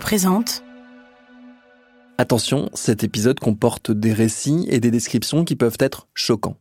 Présente. 0.00 0.64
Attention, 2.18 2.70
cet 2.74 3.04
épisode 3.04 3.38
comporte 3.38 3.92
des 3.92 4.12
récits 4.12 4.66
et 4.68 4.80
des 4.80 4.90
descriptions 4.90 5.44
qui 5.44 5.54
peuvent 5.54 5.76
être 5.78 6.08
choquants. 6.12 6.56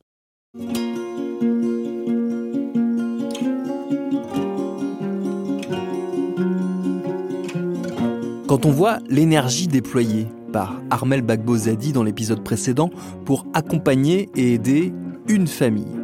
Quand 8.47 8.67
on 8.67 8.71
voit 8.71 8.99
l'énergie 9.09 9.67
déployée 9.67 10.27
par 10.51 10.79
Armel 10.91 11.23
Bagbozadi 11.23 11.93
dans 11.93 12.03
l'épisode 12.03 12.43
précédent 12.43 12.91
pour 13.25 13.47
accompagner 13.55 14.29
et 14.35 14.53
aider 14.53 14.93
une 15.27 15.47
famille, 15.47 15.99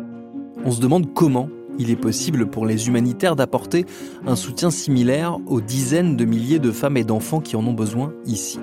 on 0.66 0.72
se 0.72 0.82
demande 0.82 1.14
comment 1.14 1.50
il 1.80 1.90
est 1.90 1.96
possible 1.96 2.48
pour 2.48 2.66
les 2.66 2.88
humanitaires 2.88 3.36
d'apporter 3.36 3.86
un 4.28 4.36
soutien 4.36 4.70
similaire 4.70 5.38
aux 5.48 5.62
dizaines 5.62 6.16
de 6.16 6.26
milliers 6.26 6.60
de 6.60 6.72
femmes 6.72 6.98
et 6.98 7.04
d'enfants 7.04 7.40
qui 7.40 7.56
en 7.56 7.66
ont 7.66 7.74
besoin 7.74 8.14
ici. 8.26 8.60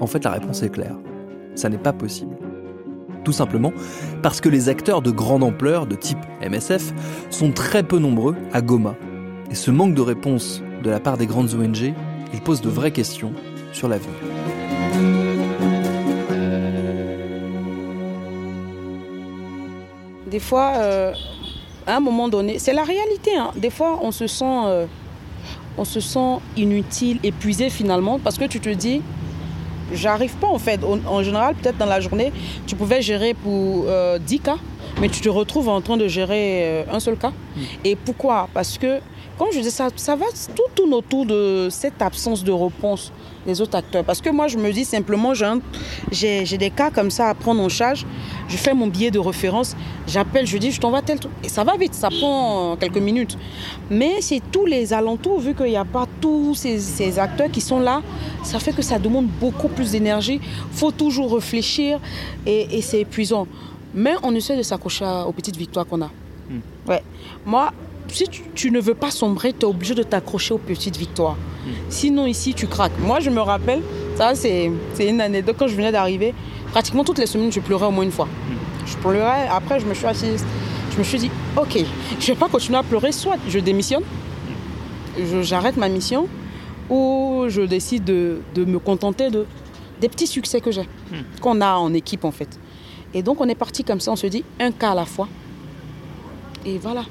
En 0.00 0.06
fait, 0.06 0.22
la 0.22 0.32
réponse 0.32 0.62
est 0.62 0.68
claire. 0.68 0.96
Ça 1.54 1.68
n'est 1.68 1.78
pas 1.78 1.92
possible. 1.92 2.36
Tout 3.24 3.32
simplement 3.32 3.72
parce 4.22 4.40
que 4.42 4.50
les 4.50 4.68
acteurs 4.68 5.00
de 5.00 5.10
grande 5.10 5.42
ampleur, 5.42 5.86
de 5.86 5.94
type 5.94 6.18
MSF, 6.42 6.92
sont 7.30 7.52
très 7.52 7.82
peu 7.82 7.98
nombreux 7.98 8.36
à 8.52 8.60
Goma. 8.60 8.96
Et 9.50 9.54
ce 9.54 9.70
manque 9.70 9.94
de 9.94 10.02
réponse 10.02 10.62
de 10.82 10.90
la 10.90 11.00
part 11.00 11.16
des 11.16 11.26
grandes 11.26 11.54
ONG, 11.54 11.94
il 12.34 12.40
pose 12.40 12.60
de 12.60 12.68
vraies 12.68 12.90
questions 12.90 13.32
sur 13.72 13.88
l'avenir. 13.88 14.14
Des 20.26 20.40
fois, 20.40 20.72
euh, 20.74 21.12
à 21.86 21.96
un 21.96 22.00
moment 22.00 22.28
donné, 22.28 22.58
c'est 22.58 22.72
la 22.72 22.84
réalité. 22.84 23.36
Hein. 23.36 23.50
Des 23.56 23.70
fois, 23.70 23.98
on 24.02 24.10
se 24.10 24.26
sent, 24.26 24.44
euh, 24.44 24.86
on 25.76 25.84
se 25.84 26.00
sent 26.00 26.38
inutile, 26.56 27.18
épuisé 27.22 27.70
finalement, 27.70 28.18
parce 28.18 28.38
que 28.38 28.44
tu 28.44 28.60
te 28.60 28.70
dis, 28.70 29.02
j'arrive 29.92 30.34
pas 30.36 30.48
en 30.48 30.58
fait. 30.58 30.80
En, 30.84 31.22
général, 31.22 31.54
peut-être 31.54 31.78
dans 31.78 31.86
la 31.86 32.00
journée, 32.00 32.32
tu 32.66 32.74
pouvais 32.74 33.02
gérer 33.02 33.34
pour 33.34 33.82
10 33.82 33.86
euh, 33.88 34.18
cas, 34.42 34.56
mais 35.00 35.08
tu 35.08 35.20
te 35.20 35.28
retrouves 35.28 35.68
en 35.68 35.80
train 35.80 35.96
de 35.96 36.08
gérer 36.08 36.84
un 36.90 37.00
seul 37.00 37.16
cas. 37.16 37.30
Mm. 37.30 37.60
Et 37.84 37.96
pourquoi? 37.96 38.48
Parce 38.52 38.78
que 38.78 39.00
comme 39.38 39.48
je 39.52 39.58
dis, 39.58 39.70
ça, 39.70 39.88
ça 39.96 40.14
va 40.14 40.26
tout 40.54 40.62
tourne 40.76 40.94
autour 40.94 41.26
de 41.26 41.68
cette 41.68 42.00
absence 42.00 42.44
de 42.44 42.52
réponse 42.52 43.10
des 43.44 43.60
autres 43.60 43.76
acteurs. 43.76 44.04
Parce 44.04 44.20
que 44.20 44.30
moi, 44.30 44.46
je 44.46 44.56
me 44.56 44.70
dis 44.72 44.84
simplement, 44.84 45.32
j'ai 46.12 46.56
des 46.56 46.70
cas 46.70 46.90
comme 46.90 47.10
ça 47.10 47.30
à 47.30 47.34
prendre 47.34 47.60
en 47.60 47.68
charge. 47.68 48.06
Je 48.48 48.56
fais 48.56 48.74
mon 48.74 48.86
billet 48.86 49.10
de 49.10 49.18
référence, 49.18 49.76
j'appelle, 50.06 50.46
je 50.46 50.56
dis, 50.56 50.70
je 50.70 50.80
t'envoie 50.80 51.02
tel 51.02 51.18
truc. 51.18 51.32
Et 51.42 51.48
ça 51.48 51.64
va 51.64 51.76
vite, 51.76 51.94
ça 51.94 52.10
prend 52.10 52.76
quelques 52.76 52.98
minutes. 52.98 53.36
Mais 53.90 54.20
c'est 54.20 54.40
tous 54.52 54.66
les 54.66 54.92
alentours, 54.92 55.40
vu 55.40 55.54
qu'il 55.54 55.66
n'y 55.66 55.76
a 55.76 55.84
pas 55.84 56.06
tous 56.20 56.54
ces, 56.54 57.18
acteurs 57.18 57.50
qui 57.50 57.60
sont 57.60 57.80
là, 57.80 58.02
ça 58.44 58.60
fait 58.60 58.72
que 58.72 58.82
ça 58.82 59.00
demande 59.00 59.26
beaucoup 59.40 59.68
plus 59.68 59.90
d'énergie. 59.90 60.40
Il 60.42 60.78
faut 60.78 60.92
toujours 60.92 61.34
réfléchir 61.34 61.98
et, 62.46 62.80
c'est 62.82 63.00
épuisant. 63.00 63.46
Mais 63.94 64.14
on 64.22 64.34
essaie 64.34 64.56
de 64.56 64.62
s'accrocher 64.62 65.04
aux 65.26 65.32
petites 65.32 65.56
victoires 65.56 65.86
qu'on 65.86 66.02
a. 66.02 66.10
Hmm. 66.48 66.60
Ouais. 66.88 67.02
Moi, 67.46 67.72
si 68.08 68.24
tu, 68.54 68.70
ne 68.70 68.80
veux 68.80 68.94
pas 68.94 69.10
sombrer, 69.10 69.52
tu 69.52 69.60
es 69.60 69.64
obligé 69.64 69.94
de 69.94 70.02
t'accrocher 70.02 70.54
aux 70.54 70.58
petites 70.58 70.96
victoires. 70.96 71.36
Hmm. 71.64 71.70
Sinon, 71.88 72.26
ici, 72.26 72.54
tu 72.54 72.66
craques. 72.66 72.98
Moi, 72.98 73.20
je 73.20 73.30
me 73.30 73.40
rappelle, 73.40 73.82
ça, 74.16 74.34
c'est 74.34 74.70
une 75.00 75.20
anecdote. 75.20 75.56
Quand 75.58 75.68
je 75.68 75.76
venais 75.76 75.92
d'arriver, 75.92 76.34
pratiquement 76.72 77.04
toutes 77.04 77.18
les 77.18 77.26
semaines, 77.26 77.52
je 77.52 77.60
pleurais 77.60 77.86
au 77.86 77.90
moins 77.90 78.04
une 78.04 78.12
fois. 78.12 78.26
Hmm. 78.26 78.86
Je 78.86 78.96
pleurais. 78.96 79.48
Après, 79.50 79.80
je 79.80 79.86
me 79.86 79.94
suis 79.94 80.06
assise. 80.06 80.44
Je 80.92 80.98
me 80.98 81.04
suis 81.04 81.18
dit, 81.18 81.30
OK, 81.56 81.76
je 82.20 82.30
ne 82.30 82.34
vais 82.34 82.38
pas 82.38 82.48
continuer 82.48 82.78
à 82.78 82.82
pleurer. 82.82 83.10
Soit 83.10 83.36
je 83.48 83.58
démissionne, 83.58 84.04
j'arrête 85.42 85.76
ma 85.76 85.88
mission, 85.88 86.28
ou 86.88 87.46
je 87.48 87.62
décide 87.62 88.04
de, 88.04 88.40
me 88.56 88.78
contenter 88.78 89.30
de, 89.30 89.46
des 90.00 90.08
petits 90.08 90.26
succès 90.26 90.60
que 90.60 90.70
j'ai, 90.70 90.88
qu'on 91.40 91.60
a 91.60 91.74
en 91.76 91.92
équipe, 91.94 92.24
en 92.24 92.30
fait. 92.30 92.58
Et 93.14 93.22
donc, 93.22 93.40
on 93.40 93.48
est 93.48 93.54
parti 93.54 93.84
comme 93.84 94.00
ça. 94.00 94.12
On 94.12 94.16
se 94.16 94.26
dit, 94.26 94.44
un 94.60 94.72
cas 94.72 94.90
à 94.90 94.94
la 94.94 95.04
fois. 95.04 95.28
Et 96.66 96.78
voilà. 96.78 97.04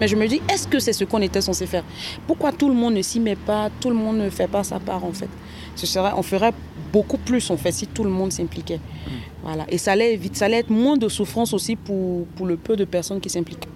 Mais 0.00 0.08
je 0.08 0.16
me 0.16 0.26
dis, 0.28 0.42
est-ce 0.52 0.68
que 0.68 0.78
c'est 0.78 0.92
ce 0.92 1.04
qu'on 1.04 1.22
était 1.22 1.40
censé 1.40 1.66
faire? 1.66 1.84
Pourquoi 2.26 2.52
tout 2.52 2.68
le 2.68 2.74
monde 2.74 2.94
ne 2.94 3.02
s'y 3.02 3.18
met 3.18 3.36
pas, 3.36 3.70
tout 3.80 3.88
le 3.88 3.94
monde 3.94 4.18
ne 4.18 4.28
fait 4.28 4.48
pas 4.48 4.62
sa 4.62 4.78
part 4.78 5.04
en 5.04 5.12
fait? 5.12 5.28
Ce 5.74 5.86
serait, 5.86 6.12
On 6.16 6.22
ferait 6.22 6.52
beaucoup 6.92 7.18
plus 7.18 7.50
en 7.50 7.56
fait 7.56 7.72
si 7.72 7.86
tout 7.86 8.04
le 8.04 8.10
monde 8.10 8.32
s'impliquait. 8.32 8.76
Mm. 8.76 9.10
Voilà. 9.42 9.64
Et 9.68 9.78
ça 9.78 9.92
allait, 9.92 10.16
vite, 10.16 10.36
ça 10.36 10.46
allait 10.46 10.58
être 10.58 10.70
moins 10.70 10.96
de 10.96 11.08
souffrance 11.08 11.54
aussi 11.54 11.76
pour, 11.76 12.26
pour 12.36 12.46
le 12.46 12.56
peu 12.56 12.76
de 12.76 12.84
personnes 12.84 13.20
qui 13.20 13.30
s'impliquent. 13.30 13.68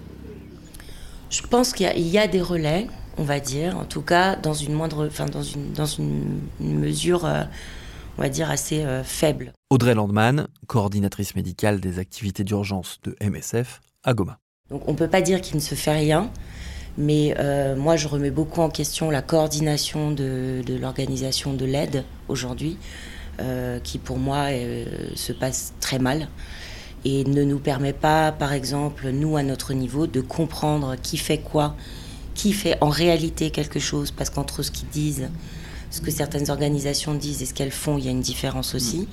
Je 1.29 1.41
pense 1.41 1.73
qu'il 1.73 1.89
y, 1.97 2.09
y, 2.09 2.17
a 2.17 2.27
des 2.27 2.41
relais, 2.41 2.87
on 3.17 3.23
va 3.23 3.39
dire, 3.39 3.77
en 3.77 3.85
tout 3.85 4.01
cas 4.01 4.35
dans 4.35 4.53
une 4.53 4.73
moindre, 4.73 5.07
enfin 5.07 5.25
dans 5.25 5.43
une, 5.43 5.71
dans 5.71 5.85
une, 5.85 6.41
mesure, 6.59 7.25
euh, 7.25 7.43
on 8.17 8.21
va 8.21 8.29
dire 8.29 8.51
assez 8.51 8.83
euh, 8.83 9.03
faible. 9.03 9.53
Audrey 9.71 9.95
Landman, 9.95 10.49
coordinatrice 10.67 11.33
médicale 11.33 11.79
des 11.79 11.97
activités 11.97 12.43
d'urgence 12.43 12.99
de 13.03 13.15
MSF 13.21 13.79
à 14.03 14.13
Goma. 14.13 14.37
Donc 14.69 14.85
on 14.89 14.91
ne 14.91 14.97
peut 14.97 15.07
pas 15.07 15.21
dire 15.21 15.39
qu'il 15.39 15.55
ne 15.55 15.61
se 15.61 15.75
fait 15.75 15.93
rien, 15.93 16.29
mais 16.97 17.33
euh, 17.39 17.77
moi 17.77 17.95
je 17.95 18.09
remets 18.09 18.31
beaucoup 18.31 18.59
en 18.59 18.69
question 18.69 19.09
la 19.09 19.21
coordination 19.21 20.11
de, 20.11 20.61
l'organisation 20.77 21.53
de 21.53 21.63
l'aide 21.63 22.03
aujourd'hui, 22.27 22.77
euh, 23.39 23.79
qui 23.79 23.97
pour 23.97 24.17
moi 24.17 24.49
euh, 24.49 24.85
se 25.15 25.31
passe 25.31 25.71
très 25.79 25.99
mal 25.99 26.27
et 27.05 27.23
ne 27.23 27.45
nous 27.45 27.59
permet 27.59 27.93
pas, 27.93 28.33
par 28.33 28.51
exemple, 28.51 29.09
nous 29.11 29.37
à 29.37 29.43
notre 29.43 29.73
niveau, 29.73 30.05
de 30.05 30.19
comprendre 30.19 30.97
qui 31.01 31.15
fait 31.15 31.39
quoi, 31.39 31.77
qui 32.35 32.51
fait 32.51 32.77
en 32.81 32.89
réalité 32.89 33.51
quelque 33.51 33.79
chose, 33.79 34.11
parce 34.11 34.29
qu'entre 34.29 34.63
ce 34.63 34.71
qu'ils 34.71 34.89
disent, 34.89 35.29
ce 35.91 36.01
que 36.01 36.11
certaines 36.11 36.49
organisations 36.49 37.13
disent 37.13 37.41
et 37.41 37.45
ce 37.45 37.53
qu'elles 37.53 37.71
font, 37.71 37.97
il 37.97 38.03
y 38.03 38.07
a 38.09 38.11
une 38.11 38.19
différence 38.19 38.75
aussi. 38.75 39.07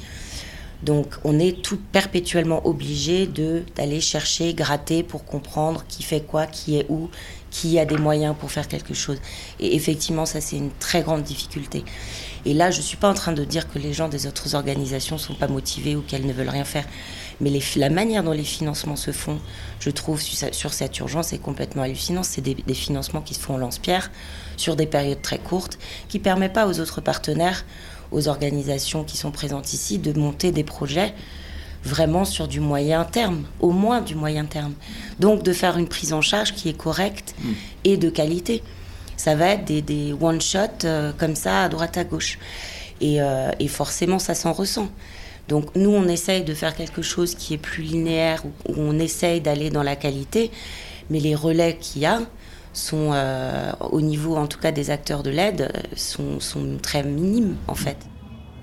Donc 0.82 1.14
on 1.24 1.38
est 1.38 1.62
tout 1.62 1.78
perpétuellement 1.92 2.66
obligé 2.66 3.26
d'aller 3.26 4.00
chercher, 4.00 4.54
gratter 4.54 5.02
pour 5.02 5.24
comprendre 5.24 5.84
qui 5.88 6.02
fait 6.02 6.20
quoi, 6.20 6.46
qui 6.46 6.78
est 6.78 6.86
où, 6.88 7.10
qui 7.50 7.78
a 7.78 7.84
des 7.84 7.96
moyens 7.96 8.34
pour 8.38 8.50
faire 8.50 8.68
quelque 8.68 8.94
chose. 8.94 9.18
Et 9.58 9.74
effectivement, 9.74 10.26
ça 10.26 10.40
c'est 10.40 10.56
une 10.56 10.70
très 10.78 11.02
grande 11.02 11.22
difficulté. 11.22 11.84
Et 12.44 12.54
là, 12.54 12.70
je 12.70 12.80
suis 12.80 12.96
pas 12.96 13.10
en 13.10 13.14
train 13.14 13.32
de 13.32 13.44
dire 13.44 13.68
que 13.68 13.78
les 13.78 13.92
gens 13.92 14.08
des 14.08 14.26
autres 14.26 14.54
organisations 14.54 15.18
sont 15.18 15.34
pas 15.34 15.48
motivés 15.48 15.96
ou 15.96 16.02
qu'elles 16.02 16.26
ne 16.26 16.32
veulent 16.32 16.48
rien 16.48 16.64
faire. 16.64 16.86
Mais 17.40 17.50
la 17.76 17.90
manière 17.90 18.22
dont 18.22 18.32
les 18.32 18.44
financements 18.44 18.96
se 18.96 19.10
font, 19.12 19.38
je 19.80 19.90
trouve, 19.90 20.20
sur, 20.20 20.72
cette 20.72 20.98
urgence 20.98 21.32
est 21.32 21.38
complètement 21.38 21.82
hallucinant. 21.82 22.22
C'est 22.22 22.40
des, 22.40 22.54
des, 22.54 22.74
financements 22.74 23.20
qui 23.20 23.34
se 23.34 23.40
font 23.40 23.54
en 23.54 23.58
lance-pierre 23.58 24.10
sur 24.56 24.76
des 24.76 24.86
périodes 24.86 25.22
très 25.22 25.38
courtes, 25.38 25.78
qui 26.08 26.18
ne 26.18 26.24
permettent 26.24 26.52
pas 26.52 26.66
aux 26.66 26.80
autres 26.80 27.00
partenaires 27.00 27.64
aux 28.10 28.28
organisations 28.28 29.04
qui 29.04 29.16
sont 29.16 29.30
présentes 29.30 29.72
ici 29.72 29.98
de 29.98 30.18
monter 30.18 30.52
des 30.52 30.64
projets 30.64 31.14
vraiment 31.84 32.24
sur 32.24 32.48
du 32.48 32.60
moyen 32.60 33.04
terme, 33.04 33.44
au 33.60 33.70
moins 33.70 34.00
du 34.00 34.14
moyen 34.14 34.44
terme. 34.44 34.74
Donc 35.20 35.42
de 35.42 35.52
faire 35.52 35.78
une 35.78 35.88
prise 35.88 36.12
en 36.12 36.20
charge 36.20 36.54
qui 36.54 36.68
est 36.68 36.76
correcte 36.76 37.34
mm. 37.40 37.52
et 37.84 37.96
de 37.96 38.10
qualité. 38.10 38.62
Ça 39.16 39.34
va 39.34 39.48
être 39.48 39.64
des, 39.64 40.14
one-shots 40.20 40.84
euh, 40.84 41.12
comme 41.16 41.34
ça 41.34 41.64
à 41.64 41.68
droite 41.68 41.96
à 41.96 42.04
gauche. 42.04 42.38
Et, 43.00 43.20
euh, 43.20 43.50
et 43.58 43.68
forcément, 43.68 44.18
ça 44.18 44.34
s'en 44.34 44.52
ressent. 44.52 44.88
Donc 45.48 45.74
nous, 45.74 45.90
on 45.90 46.06
essaye 46.08 46.44
de 46.44 46.54
faire 46.54 46.74
quelque 46.74 47.02
chose 47.02 47.34
qui 47.34 47.54
est 47.54 47.58
plus 47.58 47.82
linéaire, 47.82 48.44
où 48.68 48.74
on 48.76 48.98
essaye 48.98 49.40
d'aller 49.40 49.70
dans 49.70 49.82
la 49.82 49.96
qualité, 49.96 50.50
mais 51.10 51.20
les 51.20 51.34
relais 51.34 51.78
qu'il 51.80 52.02
y 52.02 52.06
a, 52.06 52.20
sont, 52.78 53.10
euh, 53.12 53.72
au 53.90 54.00
niveau 54.00 54.36
en 54.36 54.46
tout 54.46 54.58
cas 54.58 54.72
des 54.72 54.90
acteurs 54.90 55.22
de 55.22 55.30
l'aide, 55.30 55.72
sont, 55.96 56.40
sont 56.40 56.78
très 56.80 57.02
minimes 57.02 57.56
en 57.66 57.74
fait. 57.74 57.98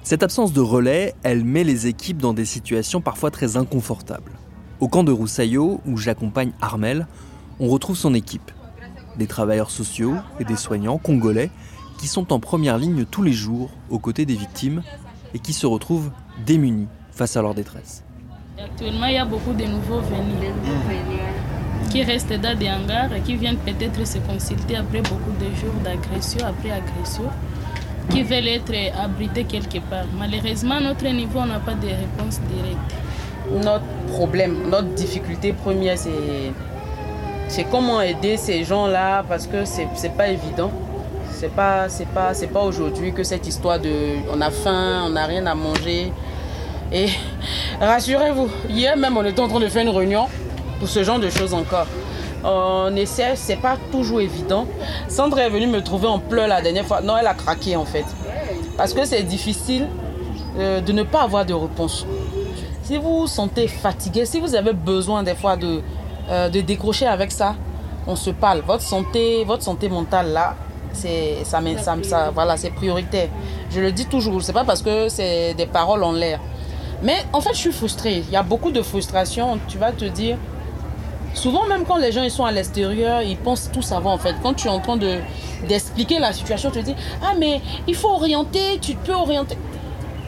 Cette 0.04 0.24
absence 0.24 0.54
de 0.54 0.62
relais, 0.62 1.16
elle 1.24 1.44
met 1.44 1.64
les 1.64 1.88
équipes 1.88 2.20
dans 2.20 2.34
des 2.34 2.46
situations 2.46 3.02
parfois 3.02 3.32
très 3.32 3.58
inconfortables. 3.58 4.32
Au 4.80 4.88
camp 4.88 5.04
de 5.04 5.12
Roussaillot, 5.12 5.82
où 5.86 5.98
j'accompagne 5.98 6.52
Armel, 6.62 7.08
on 7.60 7.70
retrouve 7.70 7.98
son 7.98 8.14
équipe. 8.14 8.52
Des 9.18 9.28
travailleurs 9.28 9.72
sociaux 9.72 10.16
et 10.40 10.44
des 10.44 10.58
soignants 10.58 10.98
congolais 10.98 11.50
qui 11.98 12.08
sont 12.08 12.34
en 12.34 12.40
première 12.40 12.78
ligne 12.78 13.06
tous 13.06 13.24
les 13.24 13.34
jours 13.34 13.72
aux 13.90 14.00
côtés 14.00 14.26
des 14.26 14.36
victimes 14.36 14.84
et 15.34 15.40
qui 15.40 15.54
se 15.54 15.66
retrouvent 15.66 16.12
démunis 16.46 16.88
face 17.12 17.36
à 17.38 17.42
leur 17.42 17.56
détresse. 17.56 18.04
Actuellement, 18.58 19.08
il 19.08 19.16
y 19.16 19.18
a 19.18 19.26
beaucoup 19.26 19.54
de 19.54 19.66
nouveaux 19.66 20.02
venus 20.02 20.52
qui 21.96 22.04
restent 22.04 22.34
dans 22.42 22.58
des 22.58 22.68
hangars 22.68 23.14
et 23.16 23.22
qui 23.22 23.38
viennent 23.38 23.56
peut-être 23.56 24.06
se 24.06 24.18
consulter 24.18 24.76
après 24.76 25.00
beaucoup 25.00 25.32
de 25.40 25.46
jours 25.56 25.74
d'agression, 25.82 26.46
après 26.46 26.72
agression, 26.72 27.30
qui 28.10 28.22
veulent 28.22 28.50
être 28.50 28.74
abrités 29.02 29.46
quelque 29.46 29.80
part. 29.90 30.04
Malheureusement, 30.20 30.76
à 30.76 30.82
notre 30.82 31.06
niveau, 31.08 31.40
on 31.40 31.46
n'a 31.46 31.60
pas 31.60 31.74
de 31.74 31.88
réponse 31.88 32.42
directe. 32.52 32.92
Notre 33.64 33.86
problème, 34.14 34.70
notre 34.70 34.90
difficulté 34.90 35.54
première, 35.54 35.98
c'est, 35.98 37.64
comment 37.72 38.02
aider 38.02 38.36
ces 38.36 38.66
gens-là 38.66 39.24
parce 39.30 39.48
que 39.48 39.64
c'est, 39.64 39.88
n'est 40.04 40.10
pas 40.10 40.28
évident. 40.28 40.72
C'est 41.32 41.56
pas, 41.56 41.88
c'est 41.88 42.10
pas, 42.10 42.34
c'est 42.34 42.48
pas 42.48 42.64
aujourd'hui 42.64 43.14
que 43.14 43.24
cette 43.24 43.48
histoire 43.48 43.80
de 43.80 44.18
on 44.34 44.42
a 44.42 44.52
faim, 44.52 45.04
on 45.06 45.12
n'a 45.12 45.28
rien 45.28 45.46
à 45.46 45.56
manger. 45.56 46.12
Et 46.92 47.06
rassurez-vous, 47.80 48.50
hier 48.70 48.98
même 48.98 49.16
on 49.16 49.24
était 49.24 49.40
en 49.40 49.48
train 49.48 49.62
de 49.62 49.70
faire 49.70 49.84
une 49.84 49.96
réunion 49.96 50.28
pour 50.80 50.88
ce 50.88 51.04
genre 51.04 51.20
de 51.20 51.30
choses 51.30 51.54
encore. 51.54 51.88
On 52.44 52.96
essaie, 52.96 53.36
c'est 53.36 53.56
pas 53.56 53.78
toujours 53.92 54.22
évident. 54.22 54.68
Sandra 55.08 55.42
est 55.42 55.50
venue 55.50 55.68
me 55.68 55.82
trouver 55.82 56.08
en 56.08 56.20
pleurs 56.20 56.48
la 56.48 56.62
dernière 56.62 56.86
fois. 56.86 57.02
Non, 57.02 57.18
elle 57.18 57.28
a 57.28 57.34
craqué 57.34 57.76
en 57.76 57.86
fait. 57.86 58.06
Parce 58.78 58.94
que 58.94 59.06
c'est 59.06 59.24
difficile 59.24 59.88
euh, 60.58 60.82
de 60.82 60.92
ne 60.92 61.04
pas 61.04 61.24
avoir 61.24 61.46
de 61.46 61.54
réponse. 61.54 62.06
Si 62.84 62.98
vous 62.98 63.22
vous 63.22 63.28
sentez 63.28 63.68
fatigué, 63.68 64.26
si 64.26 64.40
vous 64.40 64.54
avez 64.54 64.74
besoin 64.74 65.24
des 65.24 65.34
fois 65.34 65.58
de, 65.58 65.82
euh, 66.30 66.50
de 66.50 66.62
décrocher 66.62 67.08
avec 67.08 67.32
ça, 67.32 67.56
on 68.06 68.16
se 68.16 68.30
parle. 68.30 68.62
Votre 68.62 68.84
santé, 68.84 69.44
votre 69.44 69.64
santé 69.64 69.90
mentale 69.90 70.32
là, 70.32 70.56
c'est 70.94 71.44
ça, 71.44 71.60
ça, 71.78 71.96
ça, 72.04 72.32
voilà, 72.32 72.56
prioritaire. 72.76 73.30
Je 73.72 73.80
le 73.80 73.92
dis 73.92 74.06
toujours. 74.06 74.42
C'est 74.44 74.54
pas 74.54 74.64
parce 74.64 74.82
que 74.82 75.10
c'est 75.10 75.56
des 75.56 75.66
paroles 75.66 76.04
en 76.04 76.12
l'air. 76.12 76.40
Mais 77.02 77.18
en 77.34 77.42
fait, 77.42 77.54
je 77.54 77.60
suis 77.60 77.74
frustrée. 77.74 78.24
Il 78.28 78.32
y 78.32 78.36
a 78.36 78.44
beaucoup 78.44 78.72
de 78.72 78.82
frustration. 78.82 79.60
Tu 79.68 79.78
vas 79.78 79.92
te 79.92 80.06
dire. 80.06 80.38
Souvent, 81.36 81.68
même 81.68 81.84
quand 81.86 81.98
les 81.98 82.12
gens 82.14 82.24
ils 82.24 82.32
sont 82.32 82.46
à 82.46 82.52
l'extérieur, 82.52 83.22
ils 83.22 83.38
pensent 83.38 83.70
tout 83.72 83.82
savoir 83.82 84.16
en 84.16 84.18
fait. 84.18 84.36
Quand 84.42 84.54
tu 84.54 84.68
es 84.68 84.72
en 84.72 84.80
train 84.80 84.96
de, 84.96 85.20
d'expliquer 85.68 86.18
la 86.18 86.32
situation, 86.32 86.72
tu 86.72 86.80
te 86.80 86.86
dis 86.86 86.96
Ah, 87.22 87.34
mais 87.38 87.62
il 87.88 87.96
faut 87.96 88.08
orienter, 88.10 88.80
tu 88.82 88.96
peux 88.96 89.14
orienter. 89.14 89.58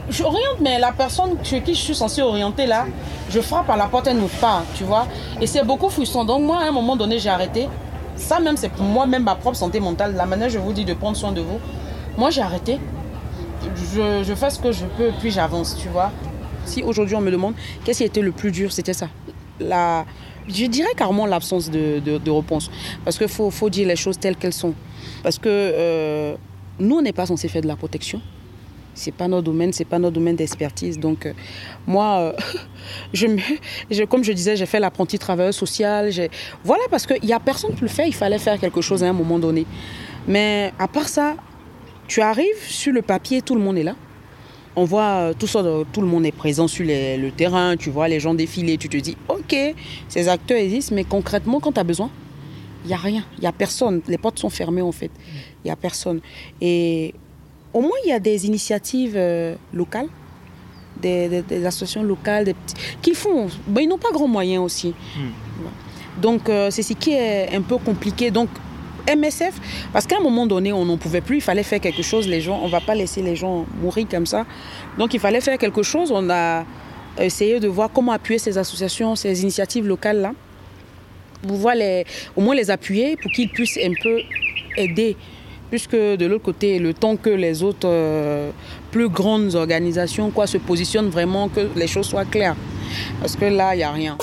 Je 0.09 0.23
oriente, 0.23 0.59
mais 0.61 0.79
la 0.79 0.91
personne 0.91 1.37
chez 1.43 1.61
qui 1.61 1.73
je 1.73 1.79
suis 1.79 1.95
censée 1.95 2.21
orienter 2.21 2.65
là, 2.65 2.85
je 3.29 3.39
frappe 3.39 3.69
à 3.69 3.77
la 3.77 3.87
porte, 3.87 4.07
elle 4.07 4.17
n'ouvre 4.17 4.37
pas, 4.39 4.63
tu 4.75 4.83
vois. 4.83 5.07
Et 5.41 5.47
c'est 5.47 5.63
beaucoup 5.63 5.89
frustrant. 5.89 6.23
Donc, 6.23 6.43
moi, 6.43 6.59
à 6.59 6.67
un 6.67 6.71
moment 6.71 6.95
donné, 6.95 7.19
j'ai 7.19 7.29
arrêté. 7.29 7.67
Ça, 8.15 8.39
même, 8.39 8.55
c'est 8.55 8.69
pour 8.69 8.85
moi-même 8.85 9.23
ma 9.23 9.35
propre 9.35 9.57
santé 9.57 9.79
mentale. 9.79 10.15
La 10.15 10.25
manière, 10.25 10.49
je 10.49 10.59
vous 10.59 10.71
dis, 10.71 10.85
de 10.85 10.93
prendre 10.93 11.17
soin 11.17 11.31
de 11.31 11.41
vous. 11.41 11.59
Moi, 12.17 12.29
j'ai 12.29 12.41
arrêté. 12.41 12.79
Je, 13.93 14.23
je, 14.23 14.33
fais 14.33 14.49
ce 14.49 14.59
que 14.59 14.71
je 14.71 14.85
peux, 14.85 15.11
puis 15.19 15.31
j'avance, 15.31 15.75
tu 15.77 15.89
vois. 15.89 16.11
Si 16.65 16.83
aujourd'hui 16.83 17.15
on 17.15 17.21
me 17.21 17.31
demande 17.31 17.53
qu'est-ce 17.83 17.99
qui 17.99 18.03
était 18.03 18.21
le 18.21 18.31
plus 18.31 18.51
dur, 18.51 18.71
c'était 18.71 18.93
ça. 18.93 19.07
La, 19.59 20.05
je 20.47 20.65
dirais 20.65 20.89
carrément 20.95 21.25
l'absence 21.25 21.69
de, 21.69 21.99
de, 21.99 22.31
réponse. 22.31 22.71
Parce 23.03 23.17
qu'il 23.17 23.27
faut, 23.27 23.49
faut, 23.49 23.69
dire 23.69 23.87
les 23.87 23.95
choses 23.95 24.17
telles 24.17 24.35
qu'elles 24.35 24.53
sont. 24.53 24.73
Parce 25.23 25.37
que 25.37 25.49
euh, 25.49 26.35
nous, 26.79 26.97
on 26.97 27.01
n'est 27.01 27.13
pas 27.13 27.25
censé 27.25 27.47
faire 27.47 27.61
de 27.61 27.67
la 27.67 27.75
protection. 27.75 28.21
C'est 28.93 29.13
pas 29.13 29.27
notre 29.27 29.43
domaine, 29.43 29.73
c'est 29.73 29.85
pas 29.85 29.99
notre 29.99 30.15
domaine 30.15 30.35
d'expertise. 30.35 30.99
Donc, 30.99 31.25
euh, 31.25 31.33
moi, 31.85 32.19
euh, 32.19 32.33
je, 33.13 33.27
je, 33.91 34.03
comme 34.03 34.23
je 34.23 34.31
disais, 34.31 34.55
j'ai 34.55 34.65
fait 34.65 34.79
l'apprenti 34.79 35.19
travailleur 35.19 35.53
social. 35.53 36.09
Voilà, 36.63 36.83
parce 36.89 37.05
qu'il 37.05 37.23
n'y 37.23 37.33
a 37.33 37.39
personne 37.39 37.75
qui 37.75 37.81
le 37.81 37.87
fait. 37.87 38.07
Il 38.07 38.15
fallait 38.15 38.39
faire 38.39 38.59
quelque 38.59 38.81
chose 38.81 39.03
à 39.03 39.09
un 39.09 39.13
moment 39.13 39.39
donné. 39.39 39.65
Mais 40.27 40.73
à 40.79 40.87
part 40.87 41.09
ça, 41.09 41.35
tu 42.07 42.21
arrives 42.21 42.63
sur 42.67 42.93
le 42.93 43.01
papier, 43.01 43.41
tout 43.41 43.55
le 43.55 43.61
monde 43.61 43.77
est 43.77 43.83
là 43.83 43.95
on 44.77 44.83
voit 44.83 45.33
tout 45.33 45.47
ça, 45.47 45.63
tout 45.91 46.01
le 46.01 46.07
monde 46.07 46.23
est 46.27 46.31
présent 46.31 46.67
sur 46.67 46.85
le 46.87 47.29
terrain, 47.31 47.75
tu 47.75 47.89
vois 47.89 48.07
les 48.07 48.19
gens 48.19 48.35
défiler, 48.35 48.77
tu 48.77 48.87
te 48.87 48.97
dis, 48.97 49.17
ok, 49.47 49.75
ces 50.09 50.27
acteurs 50.27 50.57
existent, 50.57 50.95
mais 50.95 51.03
concrètement, 51.03 51.59
quand 51.59 51.71
tu 51.71 51.79
as 51.79 51.83
besoin, 51.83 52.09
il 52.83 52.87
n'y 52.87 52.93
a 52.93 52.97
rien, 52.97 53.25
il 53.37 53.41
n'y 53.41 53.47
a 53.47 53.51
personne. 53.51 54.01
Les 54.07 54.17
portes 54.17 54.39
sont 54.39 54.49
fermées 54.49 54.81
en 54.81 54.91
fait, 54.91 55.11
il 55.63 55.67
n'y 55.67 55.71
a 55.71 55.75
personne. 55.75 56.19
Et 56.61 57.13
au 57.73 57.81
moins, 57.81 57.97
il 58.05 58.09
y 58.09 58.13
a 58.13 58.19
des 58.19 58.45
initiatives 58.45 59.15
euh, 59.15 59.55
locales, 59.73 60.07
des, 61.01 61.43
associations 61.65 62.03
locales 62.03 62.45
des 62.45 62.55
qui 63.01 63.13
font. 63.13 63.47
Ben, 63.67 63.81
ils 63.81 63.87
n'ont 63.87 63.97
pas 63.97 64.11
grand 64.11 64.27
moyen 64.27 64.61
aussi. 64.61 64.93
Hmm. 65.15 66.21
Donc, 66.21 66.49
euh, 66.49 66.71
c'est 66.71 66.83
ce 66.83 66.93
qui 66.93 67.11
est 67.11 67.55
un 67.55 67.61
peu 67.61 67.77
compliqué. 67.77 68.31
Donc, 68.31 68.49
MSF, 69.07 69.59
parce 69.93 70.05
qu'à 70.05 70.17
un 70.17 70.21
moment 70.21 70.45
donné, 70.45 70.73
on 70.73 70.85
n'en 70.85 70.97
pouvait 70.97 71.21
plus, 71.21 71.37
il 71.37 71.41
fallait 71.41 71.63
faire 71.63 71.79
quelque 71.79 72.01
chose, 72.01 72.27
les 72.27 72.41
gens, 72.41 72.59
on 72.61 72.65
ne 72.65 72.71
va 72.71 72.81
pas 72.81 72.95
laisser 72.95 73.21
les 73.21 73.35
gens 73.35 73.65
mourir 73.81 74.05
comme 74.09 74.25
ça. 74.25 74.45
Donc 74.97 75.13
il 75.13 75.19
fallait 75.19 75.39
faire 75.39 75.57
quelque 75.57 75.81
chose, 75.81 76.11
on 76.11 76.29
a 76.29 76.65
essayé 77.25 77.59
de 77.59 77.67
voir 77.67 77.89
comment 77.93 78.11
appuyer 78.11 78.39
ces 78.39 78.57
associations, 78.57 79.15
ces 79.15 79.41
initiatives 79.41 79.87
locales-là, 79.87 80.33
pouvoir 81.47 81.75
les, 81.75 82.05
au 82.35 82.41
moins 82.41 82.55
les 82.55 82.71
appuyer 82.71 83.15
pour 83.17 83.31
qu'ils 83.31 83.49
puissent 83.49 83.79
un 83.83 83.93
peu 84.01 84.21
aider. 84.77 85.15
Puisque 85.69 85.95
de 85.95 86.25
l'autre 86.25 86.45
côté, 86.45 86.79
le 86.79 86.93
temps 86.93 87.17
que 87.17 87.29
les 87.29 87.61
autres 87.61 87.89
euh, 87.89 88.51
plus 88.91 89.09
grandes 89.09 89.55
organisations 89.55 90.31
quoi, 90.31 90.47
se 90.47 90.57
positionnent 90.57 91.09
vraiment, 91.09 91.49
que 91.49 91.67
les 91.75 91.87
choses 91.87 92.07
soient 92.07 92.25
claires. 92.25 92.55
Parce 93.19 93.35
que 93.35 93.45
là, 93.45 93.75
il 93.75 93.79
n'y 93.79 93.83
a 93.83 93.91
rien. 93.91 94.17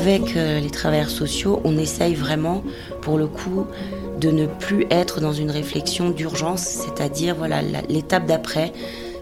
avec 0.00 0.36
euh, 0.36 0.60
les 0.60 0.70
travailleurs 0.70 1.10
sociaux, 1.10 1.60
on 1.64 1.76
essaye 1.76 2.14
vraiment, 2.14 2.62
pour 3.00 3.18
le 3.18 3.26
coup, 3.26 3.66
de 4.20 4.30
ne 4.30 4.46
plus 4.46 4.86
être 4.90 5.20
dans 5.20 5.32
une 5.32 5.50
réflexion 5.50 6.10
d'urgence, 6.10 6.62
c'est-à-dire 6.62 7.34
voilà 7.36 7.62
l'étape 7.88 8.26
d'après, 8.26 8.72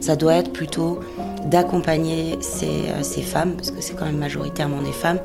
ça 0.01 0.17
doit 0.17 0.35
être 0.35 0.53
plutôt 0.53 1.01
d'accompagner 1.47 2.39
ces, 2.41 2.67
euh, 2.67 3.03
ces, 3.03 3.23
femmes, 3.23 3.55
parce 3.57 3.71
que 3.71 3.81
c'est 3.81 3.95
quand 3.95 4.05
même 4.05 4.19
majoritairement 4.19 4.83
des 4.83 4.93
femmes, 4.93 5.21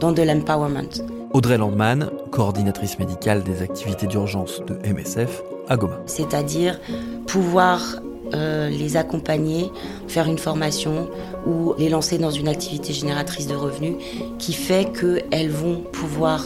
dans 0.00 0.12
de 0.12 0.22
l'empowerment. 0.22 1.02
Audrey 1.32 1.58
Landman, 1.58 2.10
coordinatrice 2.30 2.98
médicale 2.98 3.42
des 3.42 3.62
activités 3.62 4.06
d'urgence 4.06 4.62
de 4.66 4.74
MSF 4.88 5.42
à 5.68 5.76
Goma. 5.76 6.00
C'est-à-dire 6.06 6.80
pouvoir 7.26 8.00
euh, 8.34 8.68
les 8.68 8.96
accompagner, 8.96 9.70
faire 10.06 10.26
une 10.26 10.38
formation 10.38 11.08
ou 11.46 11.74
les 11.78 11.88
lancer 11.88 12.18
dans 12.18 12.30
une 12.30 12.48
activité 12.48 12.92
génératrice 12.92 13.46
de 13.46 13.54
revenus 13.54 13.94
qui 14.38 14.52
fait 14.52 14.90
qu'elles 14.92 15.50
vont 15.50 15.82
pouvoir 15.92 16.44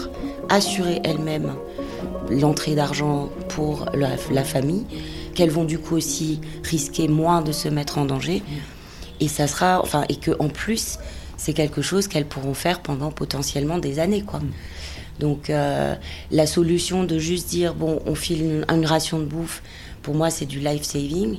assurer 0.49 1.01
elles-mêmes 1.05 1.53
l'entrée 2.41 2.75
d'argent 2.75 3.29
pour 3.49 3.87
la, 3.95 4.45
famille, 4.45 4.85
qu'elles 5.35 5.51
vont 5.51 5.65
du 5.65 5.79
coup 5.79 5.97
aussi 5.97 6.41
risquer 6.65 7.09
moins 7.09 7.43
de 7.43 7.53
se 7.53 7.69
mettre 7.69 7.99
en 7.99 8.05
danger. 8.05 8.43
Et 9.21 9.29
ça 9.29 9.47
sera, 9.47 9.81
enfin, 9.83 10.05
et 10.09 10.17
que 10.17 10.33
en 10.39 10.49
plus, 10.49 10.99
c'est 11.37 11.53
quelque 11.53 11.83
chose 11.83 12.09
qu'elles 12.09 12.27
pourront 12.27 12.55
faire 12.55 12.81
pendant 12.81 13.11
potentiellement 13.11 13.79
des 13.79 13.99
années, 13.99 14.23
quoi. 14.23 14.41
Donc 15.21 15.51
euh, 15.51 15.95
la 16.31 16.47
solution 16.47 17.05
de 17.05 17.19
juste 17.19 17.49
dire 17.49 17.75
bon, 17.75 18.01
on 18.07 18.15
file 18.15 18.43
une, 18.43 18.65
une 18.69 18.87
ration 18.87 19.19
de 19.19 19.25
bouffe, 19.25 19.63
pour 20.03 20.15
moi 20.15 20.31
c'est 20.31 20.47
du 20.47 20.59
life 20.59 20.83
saving 20.83 21.39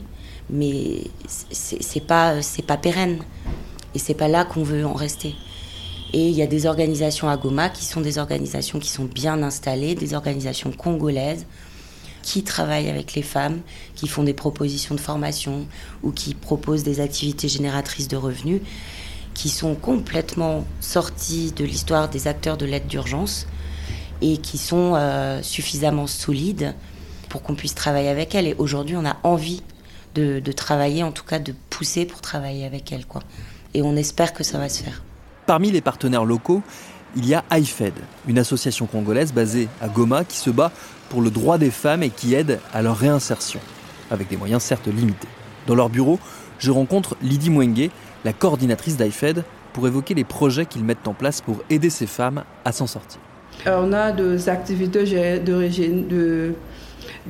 mais 0.49 1.01
c'est 1.51 2.05
pas 2.05 2.41
c'est 2.41 2.65
pas 2.65 2.77
pérenne 2.77 3.19
et 3.95 3.99
c'est 3.99 4.13
pas 4.13 4.27
là 4.27 4.45
qu'on 4.45 4.63
veut 4.63 4.85
en 4.85 4.93
rester. 4.93 5.35
Et 6.13 6.29
il 6.29 6.35
y 6.35 6.43
a 6.43 6.47
des 6.47 6.67
organisations 6.67 7.27
à 7.27 7.37
Goma 7.37 7.69
qui 7.69 7.85
sont 7.85 8.01
des 8.01 8.19
organisations 8.19 8.79
qui 8.79 8.89
sont 8.89 9.05
bien 9.05 9.41
installées, 9.41 9.95
des 9.95 10.13
organisations 10.13 10.71
congolaises 10.71 11.45
qui 12.21 12.43
travaillent 12.43 12.89
avec 12.89 13.15
les 13.15 13.21
femmes, 13.21 13.61
qui 13.95 14.07
font 14.07 14.23
des 14.23 14.33
propositions 14.33 14.95
de 14.95 14.99
formation 14.99 15.65
ou 16.03 16.11
qui 16.11 16.35
proposent 16.35 16.83
des 16.83 17.01
activités 17.01 17.49
génératrices 17.49 18.07
de 18.07 18.15
revenus, 18.15 18.61
qui 19.33 19.49
sont 19.49 19.75
complètement 19.75 20.65
sorties 20.79 21.51
de 21.51 21.65
l'histoire 21.65 22.09
des 22.09 22.27
acteurs 22.27 22.57
de 22.57 22.65
l'aide 22.65 22.87
d'urgence 22.87 23.47
et 24.21 24.37
qui 24.37 24.57
sont 24.57 24.93
euh, 24.95 25.41
suffisamment 25.41 26.07
solides 26.07 26.73
pour 27.27 27.41
qu'on 27.41 27.55
puisse 27.55 27.75
travailler 27.75 28.09
avec 28.09 28.35
elles. 28.35 28.47
Et 28.47 28.55
aujourd'hui, 28.57 28.95
on 28.95 29.05
a 29.05 29.17
envie 29.23 29.63
de, 30.15 30.39
travailler, 30.51 31.03
en 31.03 31.11
tout 31.11 31.25
cas 31.25 31.39
de 31.39 31.53
pousser 31.71 32.05
pour 32.05 32.21
travailler 32.21 32.65
avec 32.65 32.91
elle. 32.91 33.05
Quoi. 33.05 33.23
Et 33.73 33.81
on 33.81 33.95
espère 33.95 34.33
que 34.33 34.43
ça 34.43 34.59
va 34.59 34.69
se 34.69 34.83
faire. 34.83 35.03
Parmi 35.45 35.71
les 35.71 35.81
partenaires 35.81 36.23
locaux, 36.23 36.61
il 37.15 37.27
y 37.27 37.33
a 37.33 37.43
IFED, 37.51 37.93
une 38.27 38.39
association 38.39 38.85
congolaise 38.85 39.33
basée 39.33 39.67
à 39.81 39.87
Goma 39.87 40.23
qui 40.23 40.37
se 40.37 40.49
bat 40.49 40.71
pour 41.09 41.21
le 41.21 41.29
droit 41.29 41.57
des 41.57 41.69
femmes 41.69 42.01
et 42.01 42.09
qui 42.09 42.33
aide 42.33 42.59
à 42.73 42.81
leur 42.81 42.97
réinsertion, 42.97 43.59
avec 44.09 44.29
des 44.29 44.37
moyens 44.37 44.63
certes 44.63 44.87
limités. 44.87 45.27
Dans 45.67 45.75
leur 45.75 45.89
bureau, 45.89 46.17
je 46.59 46.71
rencontre 46.71 47.17
Lydie 47.21 47.49
Mwenge, 47.49 47.89
la 48.23 48.33
coordinatrice 48.33 48.95
d'IFED, 48.97 49.43
pour 49.73 49.85
évoquer 49.85 50.13
les 50.13 50.23
projets 50.23 50.65
qu'ils 50.65 50.83
mettent 50.83 51.07
en 51.07 51.13
place 51.13 51.41
pour 51.41 51.57
aider 51.69 51.89
ces 51.89 52.07
femmes 52.07 52.43
à 52.63 52.71
s'en 52.71 52.87
sortir. 52.87 53.19
Euh, 53.67 53.81
on 53.83 53.91
a 53.91 54.11
des 54.11 54.49
activités 54.49 55.03
de, 55.39 55.57
de 56.07 56.55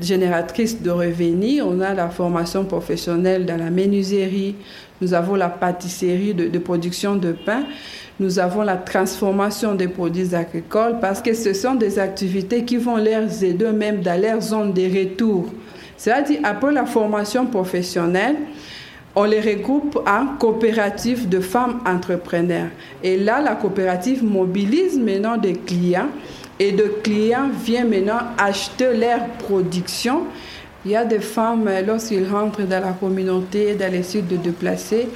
génératrice 0.01 0.81
de 0.81 0.91
revenus. 0.91 1.61
On 1.63 1.79
a 1.81 1.93
la 1.93 2.09
formation 2.09 2.65
professionnelle 2.65 3.45
dans 3.45 3.57
la 3.57 3.69
menuiserie, 3.69 4.55
nous 5.01 5.13
avons 5.13 5.35
la 5.35 5.49
pâtisserie 5.49 6.33
de, 6.33 6.57
production 6.59 7.15
de 7.15 7.33
pain, 7.33 7.65
nous 8.19 8.39
avons 8.39 8.61
la 8.61 8.77
transformation 8.77 9.73
des 9.75 9.87
produits 9.87 10.35
agricoles 10.35 10.97
parce 11.01 11.21
que 11.21 11.33
ce 11.33 11.53
sont 11.53 11.75
des 11.75 11.97
activités 11.97 12.63
qui 12.63 12.77
vont 12.77 12.97
les 12.97 13.43
aider 13.43 13.71
même 13.71 14.01
dans 14.01 14.21
leur 14.21 14.41
zone 14.41 14.71
de 14.73 14.83
retour. 14.83 15.45
C'est-à-dire, 15.97 16.39
après 16.43 16.71
la 16.71 16.85
formation 16.85 17.45
professionnelle, 17.45 18.35
on 19.15 19.25
les 19.25 19.41
regroupe 19.41 19.99
en 20.07 20.37
coopérative 20.37 21.29
de 21.29 21.39
femmes 21.39 21.79
entrepreneurs. 21.85 22.69
Et 23.03 23.17
là, 23.17 23.41
la 23.41 23.55
coopérative 23.55 24.23
mobilise 24.23 24.97
maintenant 24.97 25.37
des 25.37 25.53
clients 25.53 26.09
et 26.59 26.71
de 26.71 26.83
clients 27.03 27.49
viennent 27.63 27.89
maintenant 27.89 28.19
acheter 28.37 28.95
leur 28.95 29.27
production. 29.39 30.23
Il 30.85 30.91
y 30.91 30.95
a 30.95 31.05
des 31.05 31.19
femmes, 31.19 31.69
lorsqu'ils 31.85 32.27
rentrent 32.27 32.63
dans 32.63 32.83
la 32.83 32.91
communauté, 32.91 33.75
dans 33.75 33.91
les 33.91 34.03
sites 34.03 34.27
de 34.27 34.35
déplacés, 34.35 35.07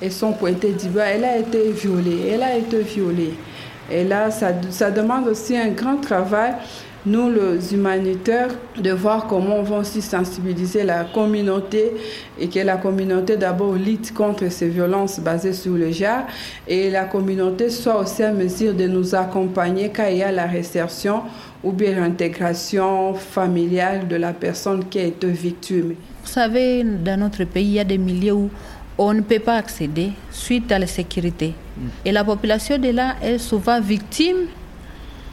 elles 0.00 0.12
sont 0.12 0.32
pointées 0.32 0.72
du 0.72 0.88
bas. 0.88 1.06
Elle 1.06 1.24
a 1.24 1.36
été 1.36 1.72
violée, 1.72 2.28
elle 2.32 2.42
a 2.42 2.56
été 2.56 2.80
violée. 2.80 3.34
Et 3.90 4.04
là, 4.04 4.30
ça, 4.30 4.90
demande 4.90 5.26
aussi 5.28 5.56
un 5.56 5.68
grand 5.70 5.96
travail 5.96 6.54
nous, 7.06 7.30
les 7.30 7.72
humanitaires, 7.72 8.50
de 8.76 8.90
voir 8.90 9.26
comment 9.26 9.56
on 9.56 9.62
va 9.62 9.78
aussi 9.78 10.02
sensibiliser 10.02 10.82
la 10.82 11.04
communauté 11.04 11.92
et 12.38 12.46
que 12.48 12.58
la 12.58 12.76
communauté 12.76 13.38
d'abord 13.38 13.72
lutte 13.72 14.12
contre 14.12 14.50
ces 14.52 14.68
violences 14.68 15.18
basées 15.18 15.54
sur 15.54 15.72
le 15.72 15.90
genre 15.92 16.26
et 16.68 16.90
la 16.90 17.04
communauté 17.04 17.70
soit 17.70 17.98
aussi 17.98 18.22
à 18.22 18.32
mesure 18.32 18.74
de 18.74 18.86
nous 18.86 19.14
accompagner 19.14 19.88
quand 19.88 20.08
il 20.10 20.18
y 20.18 20.22
a 20.22 20.30
la 20.30 20.44
réinsertion 20.44 21.22
ou 21.64 21.72
bien 21.72 21.98
l'intégration 21.98 23.14
familiale 23.14 24.06
de 24.06 24.16
la 24.16 24.34
personne 24.34 24.84
qui 24.84 24.98
a 24.98 25.04
été 25.04 25.28
victime. 25.28 25.94
Vous 26.22 26.30
savez, 26.30 26.84
dans 26.84 27.18
notre 27.18 27.44
pays, 27.44 27.64
il 27.64 27.72
y 27.72 27.80
a 27.80 27.84
des 27.84 27.96
milieux 27.96 28.34
où 28.34 28.50
on 29.02 29.14
ne 29.14 29.22
peut 29.22 29.38
pas 29.38 29.54
accéder 29.56 30.12
suite 30.30 30.70
à 30.70 30.78
la 30.78 30.86
sécurité. 30.86 31.54
Mm. 31.76 31.86
Et 32.04 32.12
la 32.12 32.22
population 32.22 32.76
de 32.76 32.90
là 32.90 33.16
est 33.22 33.38
souvent 33.38 33.80
victime 33.80 34.46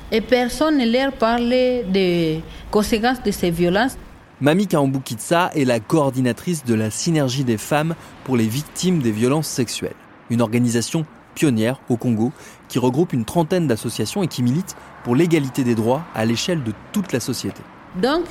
et 0.10 0.22
personne 0.22 0.78
ne 0.78 0.90
leur 0.90 1.12
parle 1.12 1.50
des 1.50 2.42
conséquences 2.72 3.22
de 3.22 3.32
ces 3.32 3.52
violences. 3.52 3.98
Mami 4.40 4.68
Kaambukitsa 4.68 5.52
est 5.54 5.66
la 5.66 5.82
coordinatrice 5.82 6.64
de 6.64 6.76
la 6.76 6.90
Synergie 6.90 7.44
des 7.44 7.58
femmes 7.58 7.94
pour 8.24 8.38
les 8.38 8.48
victimes 8.48 9.00
des 9.00 9.12
violences 9.12 9.48
sexuelles, 9.48 9.96
une 10.30 10.42
organisation 10.42 11.06
pionnière 11.36 11.82
au 11.90 11.98
Congo 11.98 12.32
qui 12.70 12.80
regroupe 12.80 13.12
une 13.12 13.26
trentaine 13.26 13.68
d'associations 13.68 14.24
et 14.24 14.28
qui 14.28 14.44
milite 14.44 14.78
pour 15.04 15.14
l'égalité 15.14 15.66
des 15.66 15.76
droits 15.76 16.04
à 16.16 16.24
l'échelle 16.24 16.64
de 16.64 16.72
toute 16.94 17.12
la 17.12 17.20
société. 17.20 17.62
Donc, 18.02 18.24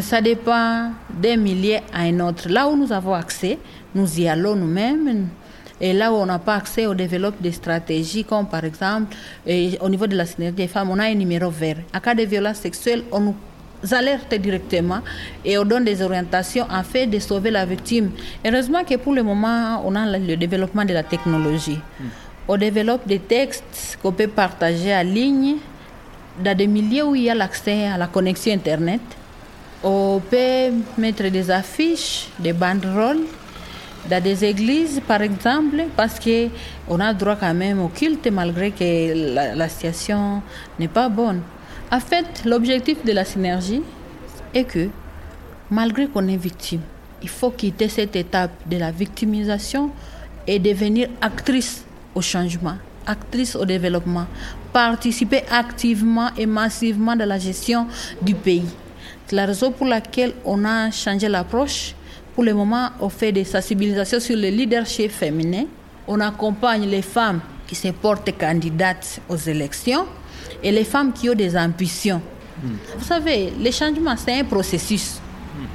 ça 0.00 0.20
dépend 0.20 0.92
d'un 1.10 1.36
millier 1.36 1.80
à 1.92 2.00
un 2.00 2.20
autre. 2.20 2.48
Là 2.48 2.68
où 2.68 2.76
nous 2.76 2.92
avons 2.92 3.14
accès, 3.14 3.58
nous 3.94 4.20
y 4.20 4.28
allons 4.28 4.56
nous-mêmes. 4.56 5.28
Et 5.80 5.92
là 5.94 6.12
où 6.12 6.16
on 6.16 6.26
n'a 6.26 6.38
pas 6.38 6.56
accès, 6.56 6.86
on 6.86 6.94
développe 6.94 7.40
des 7.40 7.52
stratégies 7.52 8.24
comme 8.24 8.46
par 8.46 8.64
exemple, 8.64 9.16
au 9.80 9.88
niveau 9.88 10.06
de 10.06 10.16
la 10.16 10.26
synergie 10.26 10.54
des 10.56 10.68
femmes, 10.68 10.90
on 10.90 10.98
a 10.98 11.04
un 11.04 11.14
numéro 11.14 11.50
vert. 11.50 11.78
En 11.94 12.00
cas 12.00 12.14
de 12.14 12.22
violence 12.24 12.58
sexuelle, 12.58 13.04
on 13.10 13.20
nous 13.20 13.34
alerte 13.90 14.34
directement 14.34 15.00
et 15.42 15.56
on 15.56 15.64
donne 15.64 15.84
des 15.84 16.02
orientations 16.02 16.66
en 16.70 16.82
fait 16.82 17.06
de 17.06 17.18
sauver 17.18 17.50
la 17.50 17.64
victime. 17.64 18.10
Heureusement 18.44 18.84
que 18.84 18.96
pour 18.96 19.14
le 19.14 19.22
moment, 19.22 19.82
on 19.86 19.94
a 19.94 20.04
le 20.18 20.36
développement 20.36 20.84
de 20.84 20.92
la 20.92 21.02
technologie. 21.02 21.78
On 22.46 22.58
développe 22.58 23.06
des 23.06 23.20
textes 23.20 23.98
qu'on 24.02 24.12
peut 24.12 24.28
partager 24.28 24.94
en 24.94 25.02
ligne 25.02 25.56
dans 26.44 26.54
des 26.54 26.66
milieux 26.66 27.04
où 27.06 27.14
il 27.14 27.22
y 27.22 27.30
a 27.30 27.34
l'accès 27.34 27.86
à 27.86 27.96
la 27.96 28.06
connexion 28.06 28.52
Internet. 28.52 29.00
On 29.82 30.20
peut 30.20 30.72
mettre 30.98 31.22
des 31.28 31.50
affiches, 31.50 32.28
des 32.38 32.52
banderoles 32.52 33.22
dans 34.10 34.22
des 34.22 34.44
églises, 34.44 35.00
par 35.06 35.22
exemple, 35.22 35.84
parce 35.96 36.18
qu'on 36.20 37.00
a 37.00 37.14
droit 37.14 37.36
quand 37.36 37.54
même 37.54 37.80
au 37.80 37.88
culte 37.88 38.28
malgré 38.30 38.72
que 38.72 39.34
la, 39.56 39.68
situation 39.70 40.42
n'est 40.78 40.88
pas 40.88 41.08
bonne. 41.08 41.40
En 41.90 42.00
fait, 42.00 42.42
l'objectif 42.44 43.02
de 43.04 43.12
la 43.12 43.24
synergie 43.24 43.82
est 44.52 44.64
que, 44.64 44.88
malgré 45.70 46.06
qu'on 46.08 46.28
est 46.28 46.36
victime, 46.36 46.82
il 47.22 47.30
faut 47.30 47.50
quitter 47.50 47.88
cette 47.88 48.16
étape 48.16 48.52
de 48.68 48.76
la 48.76 48.90
victimisation 48.90 49.90
et 50.46 50.58
devenir 50.58 51.08
actrice 51.22 51.84
au 52.14 52.20
changement, 52.20 52.76
actrice 53.06 53.56
au 53.56 53.64
développement, 53.64 54.26
participer 54.74 55.42
activement 55.50 56.28
et 56.36 56.44
massivement 56.44 57.16
dans 57.16 57.28
la 57.28 57.38
gestion 57.38 57.86
du 58.20 58.34
pays. 58.34 58.66
C'est 59.30 59.36
la 59.36 59.46
raison 59.46 59.70
pour 59.70 59.86
laquelle 59.86 60.32
on 60.44 60.64
a 60.64 60.90
changé 60.90 61.28
l'approche 61.28 61.94
pour 62.34 62.42
le 62.42 62.52
moment, 62.52 62.90
on 62.98 63.08
fait 63.08 63.30
des 63.30 63.44
sensibilisations 63.44 64.18
sur 64.18 64.34
le 64.34 64.48
leadership 64.48 65.12
féminin. 65.12 65.66
On 66.08 66.18
accompagne 66.18 66.84
les 66.88 67.00
femmes 67.00 67.40
qui 67.64 67.76
se 67.76 67.86
portent 67.92 68.36
candidates 68.36 69.20
aux 69.28 69.36
élections 69.36 70.04
et 70.64 70.72
les 70.72 70.82
femmes 70.82 71.12
qui 71.12 71.30
ont 71.30 71.34
des 71.34 71.56
ambitions. 71.56 72.20
Hmm. 72.60 72.74
Vous 72.98 73.04
savez, 73.04 73.52
le 73.56 73.70
changement, 73.70 74.16
c'est 74.16 74.40
un 74.40 74.42
processus. 74.42 75.20
Hmm. 75.56 75.66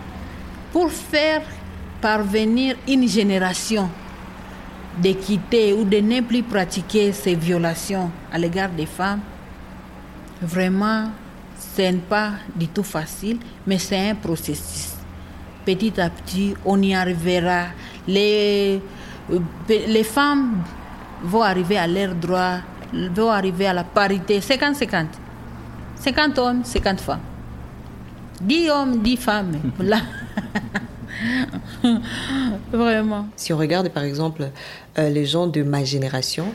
Pour 0.73 0.91
faire 0.91 1.41
parvenir 2.01 2.75
une 2.89 3.07
génération 3.07 3.87
d'équité 4.97 5.71
ou 5.71 5.85
de 5.85 6.01
ne 6.01 6.19
plus 6.19 6.43
pratiquer 6.43 7.13
ces 7.13 7.35
violations 7.35 8.11
à 8.33 8.37
l'égard 8.37 8.71
des 8.71 8.85
femmes, 8.85 9.21
vraiment, 10.41 11.05
ce 11.57 11.81
n'est 11.81 11.93
pas 11.93 12.31
du 12.55 12.67
tout 12.67 12.83
facile, 12.83 13.37
mais 13.65 13.77
c'est 13.77 14.09
un 14.09 14.15
processus 14.15 14.95
petit 15.65 15.99
à 15.99 16.09
petit, 16.09 16.53
on 16.63 16.81
y 16.81 16.93
arrivera. 16.93 17.65
Les, 18.07 18.79
euh, 19.31 19.39
les 19.67 20.03
femmes 20.03 20.63
vont 21.23 21.41
arriver 21.41 21.77
à 21.77 21.87
leurs 21.87 22.13
droits, 22.15 22.59
vont 22.93 23.31
arriver 23.31 23.67
à 23.67 23.73
la 23.73 23.83
parité 23.83 24.39
50-50. 24.39 25.07
50 25.99 26.37
hommes, 26.37 26.63
50 26.63 27.01
femmes. 27.01 27.19
10 28.41 28.69
hommes, 28.69 29.01
10 29.01 29.17
femmes. 29.17 29.53
Là. 29.79 30.01
Vraiment. 32.71 33.27
Si 33.35 33.53
on 33.53 33.57
regarde 33.57 33.89
par 33.89 34.03
exemple 34.03 34.49
euh, 34.99 35.09
les 35.09 35.25
gens 35.25 35.47
de 35.47 35.63
ma 35.63 35.83
génération, 35.83 36.45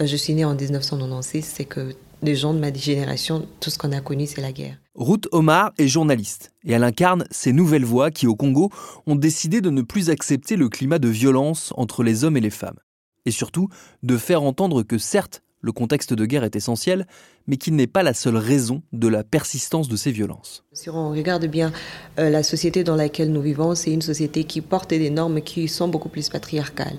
euh, 0.00 0.06
je 0.06 0.16
suis 0.16 0.34
née 0.34 0.44
en 0.44 0.54
1996, 0.54 1.44
c'est 1.44 1.64
que 1.64 1.94
les 2.22 2.36
gens 2.36 2.54
de 2.54 2.58
ma 2.58 2.72
génération, 2.72 3.46
tout 3.60 3.70
ce 3.70 3.78
qu'on 3.78 3.92
a 3.92 4.00
connu, 4.00 4.26
c'est 4.26 4.40
la 4.40 4.52
guerre. 4.52 4.76
Ruth 4.94 5.28
Omar 5.32 5.72
est 5.78 5.88
journaliste 5.88 6.52
et 6.64 6.72
elle 6.72 6.84
incarne 6.84 7.24
ces 7.30 7.52
nouvelles 7.52 7.84
voix 7.84 8.10
qui, 8.10 8.26
au 8.26 8.34
Congo, 8.34 8.70
ont 9.06 9.16
décidé 9.16 9.60
de 9.60 9.70
ne 9.70 9.82
plus 9.82 10.10
accepter 10.10 10.56
le 10.56 10.68
climat 10.68 10.98
de 10.98 11.08
violence 11.08 11.72
entre 11.76 12.02
les 12.02 12.24
hommes 12.24 12.36
et 12.36 12.40
les 12.40 12.50
femmes. 12.50 12.78
Et 13.26 13.30
surtout, 13.30 13.68
de 14.02 14.16
faire 14.16 14.42
entendre 14.42 14.82
que 14.82 14.98
certes, 14.98 15.42
le 15.60 15.72
contexte 15.72 16.14
de 16.14 16.24
guerre 16.24 16.44
est 16.44 16.56
essentiel, 16.56 17.06
mais 17.46 17.56
qu'il 17.56 17.74
n'est 17.74 17.86
pas 17.86 18.02
la 18.02 18.14
seule 18.14 18.36
raison 18.36 18.82
de 18.92 19.08
la 19.08 19.24
persistance 19.24 19.88
de 19.88 19.96
ces 19.96 20.12
violences. 20.12 20.64
Si 20.72 20.88
on 20.88 21.10
regarde 21.10 21.46
bien 21.46 21.72
euh, 22.18 22.30
la 22.30 22.42
société 22.42 22.84
dans 22.84 22.96
laquelle 22.96 23.32
nous 23.32 23.42
vivons, 23.42 23.74
c'est 23.74 23.92
une 23.92 24.02
société 24.02 24.44
qui 24.44 24.60
porte 24.60 24.90
des 24.90 25.10
normes 25.10 25.40
qui 25.40 25.68
sont 25.68 25.88
beaucoup 25.88 26.08
plus 26.08 26.28
patriarcales 26.28 26.98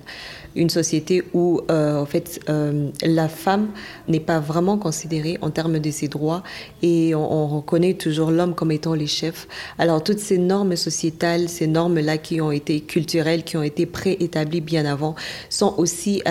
une 0.56 0.70
société 0.70 1.24
où, 1.34 1.62
euh, 1.70 2.02
en 2.02 2.06
fait, 2.06 2.42
euh, 2.50 2.90
la 3.04 3.30
femme 3.30 3.70
n'est 4.08 4.20
pas 4.20 4.40
vraiment 4.40 4.78
considérée 4.78 5.38
en 5.42 5.50
termes 5.50 5.80
de 5.80 5.92
ses 5.92 6.08
droits 6.08 6.44
et 6.82 7.16
on, 7.16 7.48
reconnaît 7.48 7.94
toujours 7.94 8.32
l'homme 8.32 8.54
comme 8.54 8.72
étant 8.72 8.94
les 8.94 9.08
chefs. 9.08 9.48
Alors, 9.78 10.04
toutes 10.04 10.20
ces 10.20 10.38
normes 10.38 10.76
sociétales, 10.76 11.50
ces 11.50 11.68
normes-là 11.68 12.18
qui 12.18 12.42
ont 12.42 12.52
été 12.52 12.82
culturelles, 12.82 13.44
qui 13.44 13.58
ont 13.58 13.64
été 13.64 13.86
préétablies 13.86 14.62
bien 14.62 14.86
avant, 14.86 15.16
sont 15.50 15.74
aussi 15.78 16.22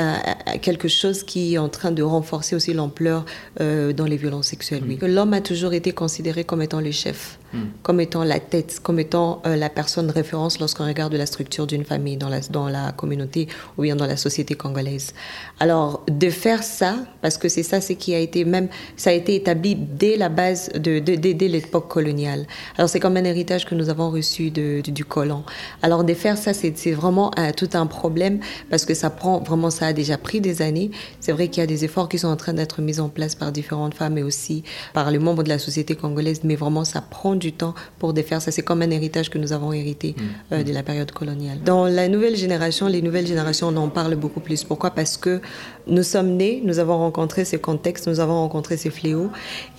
quelque 0.63 0.89
chose 0.89 1.23
qui 1.23 1.55
est 1.55 1.59
en 1.59 1.69
train 1.69 1.91
de 1.91 2.03
renforcer 2.21 2.55
aussi 2.55 2.73
l'ampleur 2.73 3.25
dans 3.59 4.05
les 4.05 4.17
violences 4.17 4.49
sexuelles. 4.49 4.85
Oui. 4.87 4.99
Mm. 5.01 5.07
L'homme 5.07 5.35
a 5.35 5.41
toujours 5.41 5.73
été 5.73 5.93
considéré 5.93 6.45
comme 6.45 6.63
étant 6.63 6.81
le 6.81 6.93
chef, 6.93 7.40
mm. 7.53 7.59
comme 7.83 8.01
étant 8.01 8.25
la 8.25 8.41
tête, 8.41 8.81
comme 8.83 8.99
étant 8.99 9.43
la 9.45 9.69
personne 9.69 10.11
référence 10.11 10.59
lorsqu'on 10.59 10.87
regarde 10.87 11.15
la 11.15 11.27
structure 11.27 11.67
d'une 11.67 11.85
famille 11.85 12.17
dans 12.17 12.29
la, 12.29 12.41
dans 12.41 12.69
la 12.69 12.93
communauté 12.93 13.49
ou 13.77 13.83
bien 13.83 13.97
dans 13.97 14.07
la 14.07 14.17
société 14.17 14.55
congolaise. 14.55 15.15
Alors, 15.59 16.05
de 16.09 16.31
faire 16.31 16.63
ça, 16.63 16.97
parce 17.23 17.39
que 17.39 17.49
c'est 17.49 17.63
ça, 17.63 17.81
ce 17.81 17.93
qui 17.93 18.15
a 18.15 18.19
été 18.19 18.45
même, 18.45 18.69
ça 18.97 19.11
a 19.11 19.13
été 19.13 19.35
établi 19.35 19.75
dès 19.75 20.17
la 20.17 20.29
base 20.29 20.71
de, 20.75 20.99
dès 20.99 21.49
l'époque 21.49 21.89
coloniale. 21.89 22.47
Alors, 22.77 22.89
c'est 22.89 23.01
comme 23.01 23.17
un 23.17 23.25
héritage 23.25 23.67
que 23.67 23.75
nous 23.75 23.89
avons 23.89 24.11
reçu 24.11 24.51
du 24.51 25.05
colon. 25.05 25.45
Alors, 25.83 26.05
de 26.05 26.15
faire 26.15 26.39
ça, 26.39 26.53
c'est 26.55 26.93
vraiment 26.93 27.31
tout 27.57 27.71
un 27.75 27.87
problème 27.87 28.41
parce 28.71 28.85
que 28.85 28.95
ça 28.95 29.11
prend 29.11 29.41
vraiment, 29.41 29.71
ça 29.71 29.87
a 29.87 29.93
déjà 29.93 30.19
pris 30.19 30.41
des 30.41 30.63
années. 30.63 30.91
C'est 31.21 31.33
vrai 31.33 31.49
qu'il 31.49 31.61
y 31.61 31.65
a 31.65 31.67
des 31.67 31.85
efforts 31.85 32.09
qui 32.09 32.19
sont 32.19 32.29
en 32.29 32.37
train 32.37 32.53
d'être 32.53 32.81
mis 32.81 33.01
en 33.01 33.09
place 33.09 33.35
par 33.35 33.53
différentes 33.53 33.95
femmes 33.95 34.19
et 34.19 34.23
aussi 34.23 34.63
par 34.95 35.11
les 35.11 35.19
membres 35.19 35.43
de 35.43 35.49
la 35.49 35.59
société 35.59 35.95
congolaise, 35.95 36.41
mais 36.45 36.57
vraiment, 36.57 36.85
ça 36.85 37.01
prend 37.01 37.35
du 37.41 37.53
temps 37.53 37.75
pour 37.99 38.13
défaire 38.13 38.41
ça. 38.41 38.53
C'est 38.53 38.63
comme 38.63 38.83
un 38.83 38.91
héritage 38.91 39.31
que 39.31 39.39
nous 39.39 39.53
avons 39.53 39.73
hérité 39.73 40.15
mmh. 40.17 40.55
euh, 40.55 40.63
de 40.63 40.73
la 40.73 40.85
période 40.85 41.11
coloniale. 41.11 41.59
Dans 41.65 41.87
la 41.87 42.07
nouvelle 42.07 42.37
génération, 42.37 42.87
les 42.87 43.03
nouvelles 43.03 43.27
générations, 43.27 43.69
on 43.69 43.77
en 43.77 43.89
parle 43.89 44.15
beaucoup 44.15 44.41
plus. 44.41 44.63
Pourquoi? 44.63 44.91
Parce 44.91 45.17
que 45.17 45.41
nous 45.87 46.03
sommes 46.03 46.37
nés, 46.37 46.63
nous 46.65 46.79
avons 46.79 46.99
rencontré 46.99 47.45
ces 47.45 47.59
contextes, 47.59 48.07
nous 48.07 48.21
avons 48.21 48.35
rencontré 48.35 48.77
ces 48.77 48.91
fléaux 48.91 49.31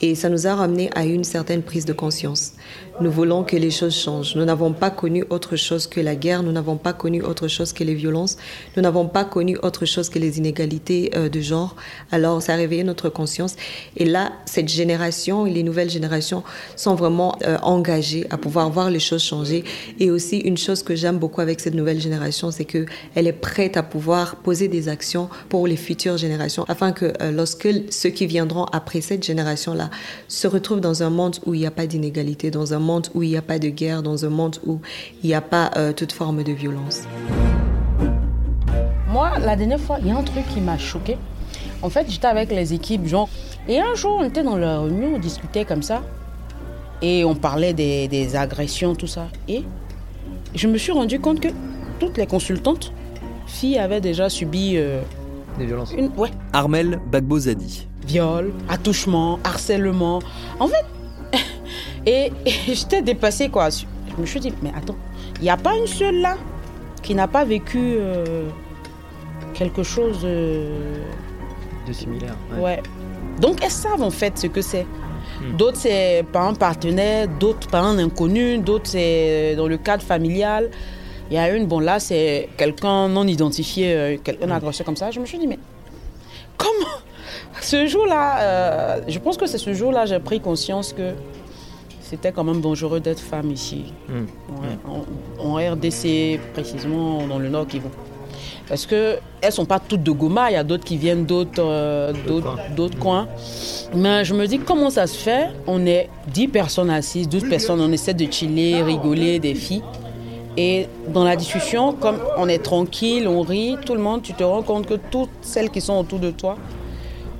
et 0.01 0.15
ça 0.15 0.29
nous 0.29 0.47
a 0.47 0.55
ramené 0.55 0.89
à 0.95 1.05
une 1.05 1.23
certaine 1.23 1.61
prise 1.61 1.85
de 1.85 1.93
conscience. 1.93 2.53
Nous 2.99 3.09
voulons 3.09 3.43
que 3.43 3.55
les 3.55 3.71
choses 3.71 3.95
changent. 3.95 4.35
Nous 4.35 4.45
n'avons 4.45 4.73
pas 4.73 4.91
connu 4.91 5.23
autre 5.29 5.55
chose 5.55 5.87
que 5.87 5.99
la 5.99 6.15
guerre, 6.15 6.43
nous 6.43 6.51
n'avons 6.51 6.77
pas 6.77 6.93
connu 6.93 7.23
autre 7.23 7.47
chose 7.47 7.73
que 7.73 7.83
les 7.83 7.95
violences, 7.95 8.37
nous 8.75 8.83
n'avons 8.83 9.07
pas 9.07 9.23
connu 9.23 9.57
autre 9.63 9.85
chose 9.85 10.09
que 10.09 10.19
les 10.19 10.37
inégalités 10.37 11.11
euh, 11.15 11.29
de 11.29 11.39
genre. 11.39 11.75
Alors 12.11 12.41
ça 12.41 12.53
a 12.53 12.55
réveillé 12.57 12.83
notre 12.83 13.09
conscience 13.09 13.55
et 13.97 14.05
là, 14.05 14.33
cette 14.45 14.69
génération 14.69 15.45
et 15.45 15.51
les 15.51 15.63
nouvelles 15.63 15.89
générations 15.89 16.43
sont 16.75 16.95
vraiment 16.95 17.37
euh, 17.43 17.57
engagées 17.63 18.27
à 18.29 18.37
pouvoir 18.37 18.69
voir 18.69 18.89
les 18.89 18.99
choses 18.99 19.23
changer. 19.23 19.63
Et 19.99 20.11
aussi 20.11 20.37
une 20.37 20.57
chose 20.57 20.83
que 20.83 20.95
j'aime 20.95 21.17
beaucoup 21.17 21.41
avec 21.41 21.59
cette 21.59 21.75
nouvelle 21.75 21.99
génération, 21.99 22.51
c'est 22.51 22.65
que 22.65 22.85
elle 23.15 23.27
est 23.27 23.33
prête 23.33 23.77
à 23.77 23.83
pouvoir 23.83 24.35
poser 24.37 24.67
des 24.67 24.89
actions 24.89 25.29
pour 25.49 25.67
les 25.67 25.75
futures 26.01 26.17
générations 26.17 26.65
afin 26.67 26.93
que 26.93 27.13
euh, 27.21 27.31
lorsque 27.31 27.67
ceux 27.91 28.09
qui 28.09 28.25
viendront 28.25 28.65
après 28.65 29.01
cette 29.01 29.23
génération-là 29.23 29.91
se 30.27 30.47
retrouvent 30.47 30.81
dans 30.81 31.03
un 31.03 31.11
monde 31.11 31.37
où 31.45 31.53
il 31.53 31.59
n'y 31.59 31.67
a 31.67 31.71
pas 31.71 31.85
d'inégalité, 31.85 32.49
dans 32.49 32.73
un 32.73 32.79
monde 32.79 33.09
où 33.13 33.21
il 33.21 33.29
n'y 33.29 33.37
a 33.37 33.43
pas 33.43 33.59
de 33.59 33.69
guerre, 33.69 34.01
dans 34.01 34.25
un 34.25 34.29
monde 34.29 34.57
où 34.65 34.79
il 35.21 35.27
n'y 35.27 35.35
a 35.35 35.41
pas 35.41 35.69
euh, 35.77 35.93
toute 35.93 36.11
forme 36.11 36.41
de 36.41 36.53
violence. 36.53 37.03
Moi, 39.09 39.37
la 39.39 39.55
dernière 39.55 39.79
fois, 39.79 39.97
il 40.01 40.07
y 40.07 40.11
a 40.11 40.17
un 40.17 40.23
truc 40.23 40.43
qui 40.51 40.59
m'a 40.59 40.79
choqué. 40.79 41.17
En 41.83 41.91
fait, 41.91 42.07
j'étais 42.09 42.25
avec 42.25 42.49
les 42.49 42.73
équipes, 42.73 43.05
genre, 43.05 43.29
et 43.67 43.79
un 43.79 43.93
jour, 43.93 44.17
on 44.21 44.23
était 44.23 44.41
dans 44.41 44.57
la 44.57 44.79
réunion, 44.79 45.13
on 45.15 45.19
discutait 45.19 45.65
comme 45.65 45.83
ça. 45.83 46.01
Et 47.03 47.23
on 47.23 47.35
parlait 47.35 47.73
des, 47.73 48.35
agressions, 48.35 48.95
tout 48.95 49.07
ça. 49.07 49.27
Et 49.47 49.63
je 50.55 50.67
me 50.67 50.79
suis 50.79 50.93
rendu 50.93 51.19
compte 51.19 51.41
que 51.41 51.49
toutes 51.99 52.17
les 52.17 52.25
consultantes, 52.25 52.91
filles, 53.45 53.77
avaient 53.77 54.01
déjà 54.01 54.29
subi... 54.29 54.77
Euh, 54.77 55.01
des 55.57 55.65
violences 55.65 55.93
une, 55.97 56.11
Ouais. 56.17 56.29
Armel 56.53 56.99
Bagbozadi. 57.11 57.87
Viol, 58.07 58.51
attouchement, 58.69 59.39
harcèlement. 59.43 60.19
En 60.59 60.67
fait, 60.67 60.85
et, 62.05 62.31
j'étais 62.67 63.01
dépassée, 63.01 63.49
quoi. 63.49 63.69
Je 63.69 63.85
me 64.21 64.25
suis 64.25 64.39
dit, 64.39 64.53
mais 64.61 64.71
attends, 64.75 64.97
il 65.37 65.43
n'y 65.43 65.49
a 65.49 65.57
pas 65.57 65.75
une 65.75 65.87
seule 65.87 66.19
là 66.21 66.37
qui 67.01 67.15
n'a 67.15 67.27
pas 67.27 67.45
vécu 67.45 67.77
euh, 67.79 68.47
quelque 69.53 69.83
chose 69.83 70.21
de... 70.21 70.67
De 71.87 71.93
similaire. 71.93 72.35
ouais. 72.59 72.81
Donc 73.39 73.63
elles 73.63 73.71
savent 73.71 74.03
en 74.03 74.11
fait 74.11 74.37
ce 74.37 74.47
que 74.47 74.61
c'est. 74.61 74.85
Hmm. 75.41 75.57
D'autres, 75.57 75.77
c'est 75.77 76.23
par 76.31 76.47
un 76.47 76.53
partenaire, 76.53 77.27
d'autres 77.27 77.67
par 77.67 77.85
un 77.85 77.97
inconnu, 77.97 78.59
d'autres, 78.59 78.87
c'est 78.87 79.55
dans 79.55 79.67
le 79.67 79.77
cadre 79.77 80.03
familial. 80.03 80.69
Il 81.31 81.35
y 81.35 81.37
a 81.37 81.49
une, 81.55 81.65
bon 81.65 81.79
là, 81.79 81.97
c'est 82.01 82.49
quelqu'un 82.57 83.07
non 83.07 83.25
identifié, 83.25 83.93
euh, 83.93 84.17
un 84.41 84.47
hmm. 84.47 84.51
agresseur 84.51 84.85
comme 84.85 84.97
ça. 84.97 85.11
Je 85.11 85.19
me 85.21 85.25
suis 85.25 85.39
dit, 85.39 85.47
mais 85.47 85.59
comment 86.57 86.99
Ce 87.61 87.87
jour-là, 87.87 88.39
euh, 88.41 89.01
je 89.07 89.17
pense 89.17 89.37
que 89.37 89.45
c'est 89.47 89.57
ce 89.57 89.73
jour-là 89.73 90.05
j'ai 90.05 90.19
pris 90.19 90.41
conscience 90.41 90.91
que 90.91 91.13
c'était 92.01 92.33
quand 92.33 92.43
même 92.43 92.59
dangereux 92.59 92.99
d'être 92.99 93.21
femme 93.21 93.49
ici. 93.49 93.93
Hmm. 94.09 94.25
en, 95.39 95.55
RDC, 95.55 96.37
précisément 96.53 97.25
dans 97.25 97.39
le 97.39 97.47
Nord 97.47 97.67
Kivu. 97.67 97.87
Parce 98.67 98.85
qu'elles 98.85 99.19
ne 99.41 99.51
sont 99.51 99.65
pas 99.65 99.79
toutes 99.79 100.03
de 100.03 100.11
Goma, 100.11 100.51
il 100.51 100.55
y 100.55 100.57
a 100.57 100.65
d'autres 100.65 100.83
qui 100.83 100.97
viennent 100.97 101.25
d'autres 101.25 101.63
euh, 101.63 102.11
d'autres 102.75 102.99
coins. 102.99 103.27
Mais 103.95 104.25
je 104.25 104.33
me 104.33 104.45
dis 104.47 104.59
comment 104.59 104.89
ça 104.89 105.07
se 105.07 105.17
fait? 105.17 105.47
On 105.65 105.85
est 105.85 106.09
10 106.33 106.49
personnes 106.49 106.89
assises, 106.89 107.29
12 107.29 107.47
personnes, 107.47 107.79
on 107.79 107.91
essaie 107.91 108.13
de 108.13 108.29
chiller, 108.29 108.83
rigoler, 108.83 109.39
des 109.39 109.55
filles. 109.55 109.83
Et 110.57 110.87
dans 111.07 111.23
la 111.23 111.35
discussion, 111.35 111.93
comme 111.93 112.19
on 112.37 112.49
est 112.49 112.63
tranquille, 112.63 113.27
on 113.27 113.41
rit, 113.41 113.77
tout 113.85 113.93
le 113.93 114.01
monde, 114.01 114.21
tu 114.21 114.33
te 114.33 114.43
rends 114.43 114.63
compte 114.63 114.85
que 114.85 114.95
toutes 114.95 115.29
celles 115.41 115.69
qui 115.69 115.79
sont 115.79 115.97
autour 115.97 116.19
de 116.19 116.31
toi, 116.31 116.57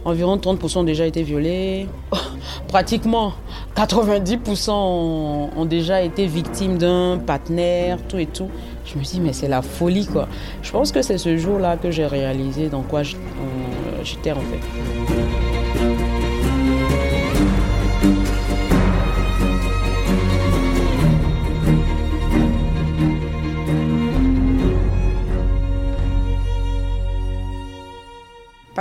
environ 0.06 0.38
30% 0.38 0.80
ont 0.80 0.84
déjà 0.84 1.06
été 1.06 1.24
violées. 1.24 1.88
Pratiquement 2.68 3.34
90% 3.76 4.72
ont, 4.72 5.66
déjà 5.66 6.02
été 6.02 6.26
victimes 6.26 6.78
d'un 6.78 7.18
partenaire, 7.18 7.98
tout 8.08 8.18
et 8.18 8.26
tout. 8.26 8.50
Je 8.86 8.98
me 8.98 9.04
dis, 9.04 9.20
mais 9.20 9.34
c'est 9.34 9.48
la 9.48 9.62
folie, 9.62 10.06
quoi. 10.06 10.28
Je 10.62 10.72
pense 10.72 10.92
que 10.92 11.02
c'est 11.02 11.18
ce 11.18 11.38
jour-là 11.38 11.78
que 11.78 11.92
j'ai 11.92 12.06
réalisé 12.06 12.70
dans 12.70 12.82
quoi 12.82 13.04
j'étais 13.04 14.32
en 14.32 14.36
fait. 14.36 14.81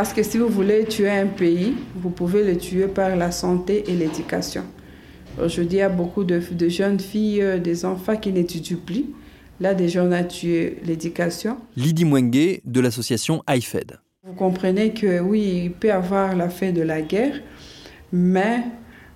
Parce 0.01 0.15
que 0.15 0.23
si 0.23 0.39
vous 0.39 0.49
voulez 0.49 0.87
tuer 0.87 1.11
un 1.11 1.27
pays, 1.27 1.75
vous 1.95 2.09
pouvez 2.09 2.43
le 2.43 2.57
tuer 2.57 2.87
par 2.87 3.17
la 3.17 3.31
santé 3.31 3.85
et 3.87 3.95
l'éducation. 3.95 4.63
Aujourd'hui, 5.39 5.77
il 5.77 5.81
y 5.81 5.83
a 5.83 5.91
beaucoup 5.91 6.25
de, 6.25 6.41
jeunes 6.71 6.99
filles, 6.99 7.43
euh, 7.43 7.59
des 7.59 7.85
enfants 7.85 8.17
qui 8.17 8.33
n'étudient 8.33 8.79
plus. 8.79 9.05
Là, 9.61 9.75
déjà, 9.75 10.03
on 10.03 10.11
a 10.13 10.25
tué 10.25 10.79
l'éducation. 10.87 11.59
Lydie 11.77 12.07
Mwenge 12.07 12.63
de 12.65 12.81
l'association 12.81 13.43
IFED. 13.47 13.99
Vous 14.27 14.33
comprenez 14.33 14.95
que 14.95 15.21
oui, 15.21 15.65
il 15.65 15.73
peut 15.73 15.89
y 15.89 15.91
avoir 15.91 16.35
la 16.35 16.49
fin 16.49 16.73
de 16.73 16.81
la 16.81 17.03
guerre, 17.03 17.39
mais 18.11 18.63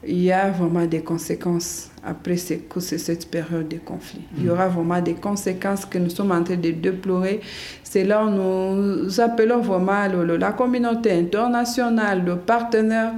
il 0.07 0.23
y 0.23 0.33
a 0.33 0.51
vraiment 0.51 0.87
des 0.87 1.01
conséquences 1.01 1.91
après 2.05 2.37
cette 2.37 3.31
période 3.31 3.69
de 3.69 3.79
conflit. 3.79 4.21
Il 4.37 4.45
y 4.45 4.51
aura 4.51 4.69
vraiment 4.69 5.01
des 5.01 5.15
conséquences 5.15 5.87
que 5.87 5.99
nous 5.99 6.11
sommes 6.11 6.33
en 6.33 6.43
train 6.43 6.57
de 6.57 6.71
déplorer. 6.71 7.41
C'est 7.83 8.05
là 8.05 8.25
où 8.25 8.31
nous 8.31 9.21
appelons 9.21 9.61
vraiment 9.61 10.07
la 10.39 10.53
communauté 10.53 11.13
internationale, 11.13 12.23
le 12.25 12.37
partenaire, 12.37 13.13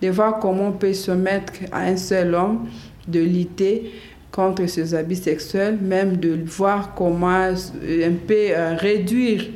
de 0.00 0.08
voir 0.08 0.38
comment 0.38 0.68
on 0.68 0.72
peut 0.72 0.94
se 0.94 1.10
mettre 1.10 1.52
à 1.72 1.82
un 1.82 1.96
seul 1.96 2.34
homme, 2.34 2.66
de 3.06 3.20
lutter 3.20 3.92
contre 4.32 4.66
ces 4.66 4.94
abus 4.94 5.16
sexuels, 5.16 5.78
même 5.80 6.16
de 6.16 6.38
voir 6.46 6.94
comment 6.94 7.28
un 7.28 8.12
peu 8.26 8.34
euh, 8.50 8.76
réduire 8.76 9.50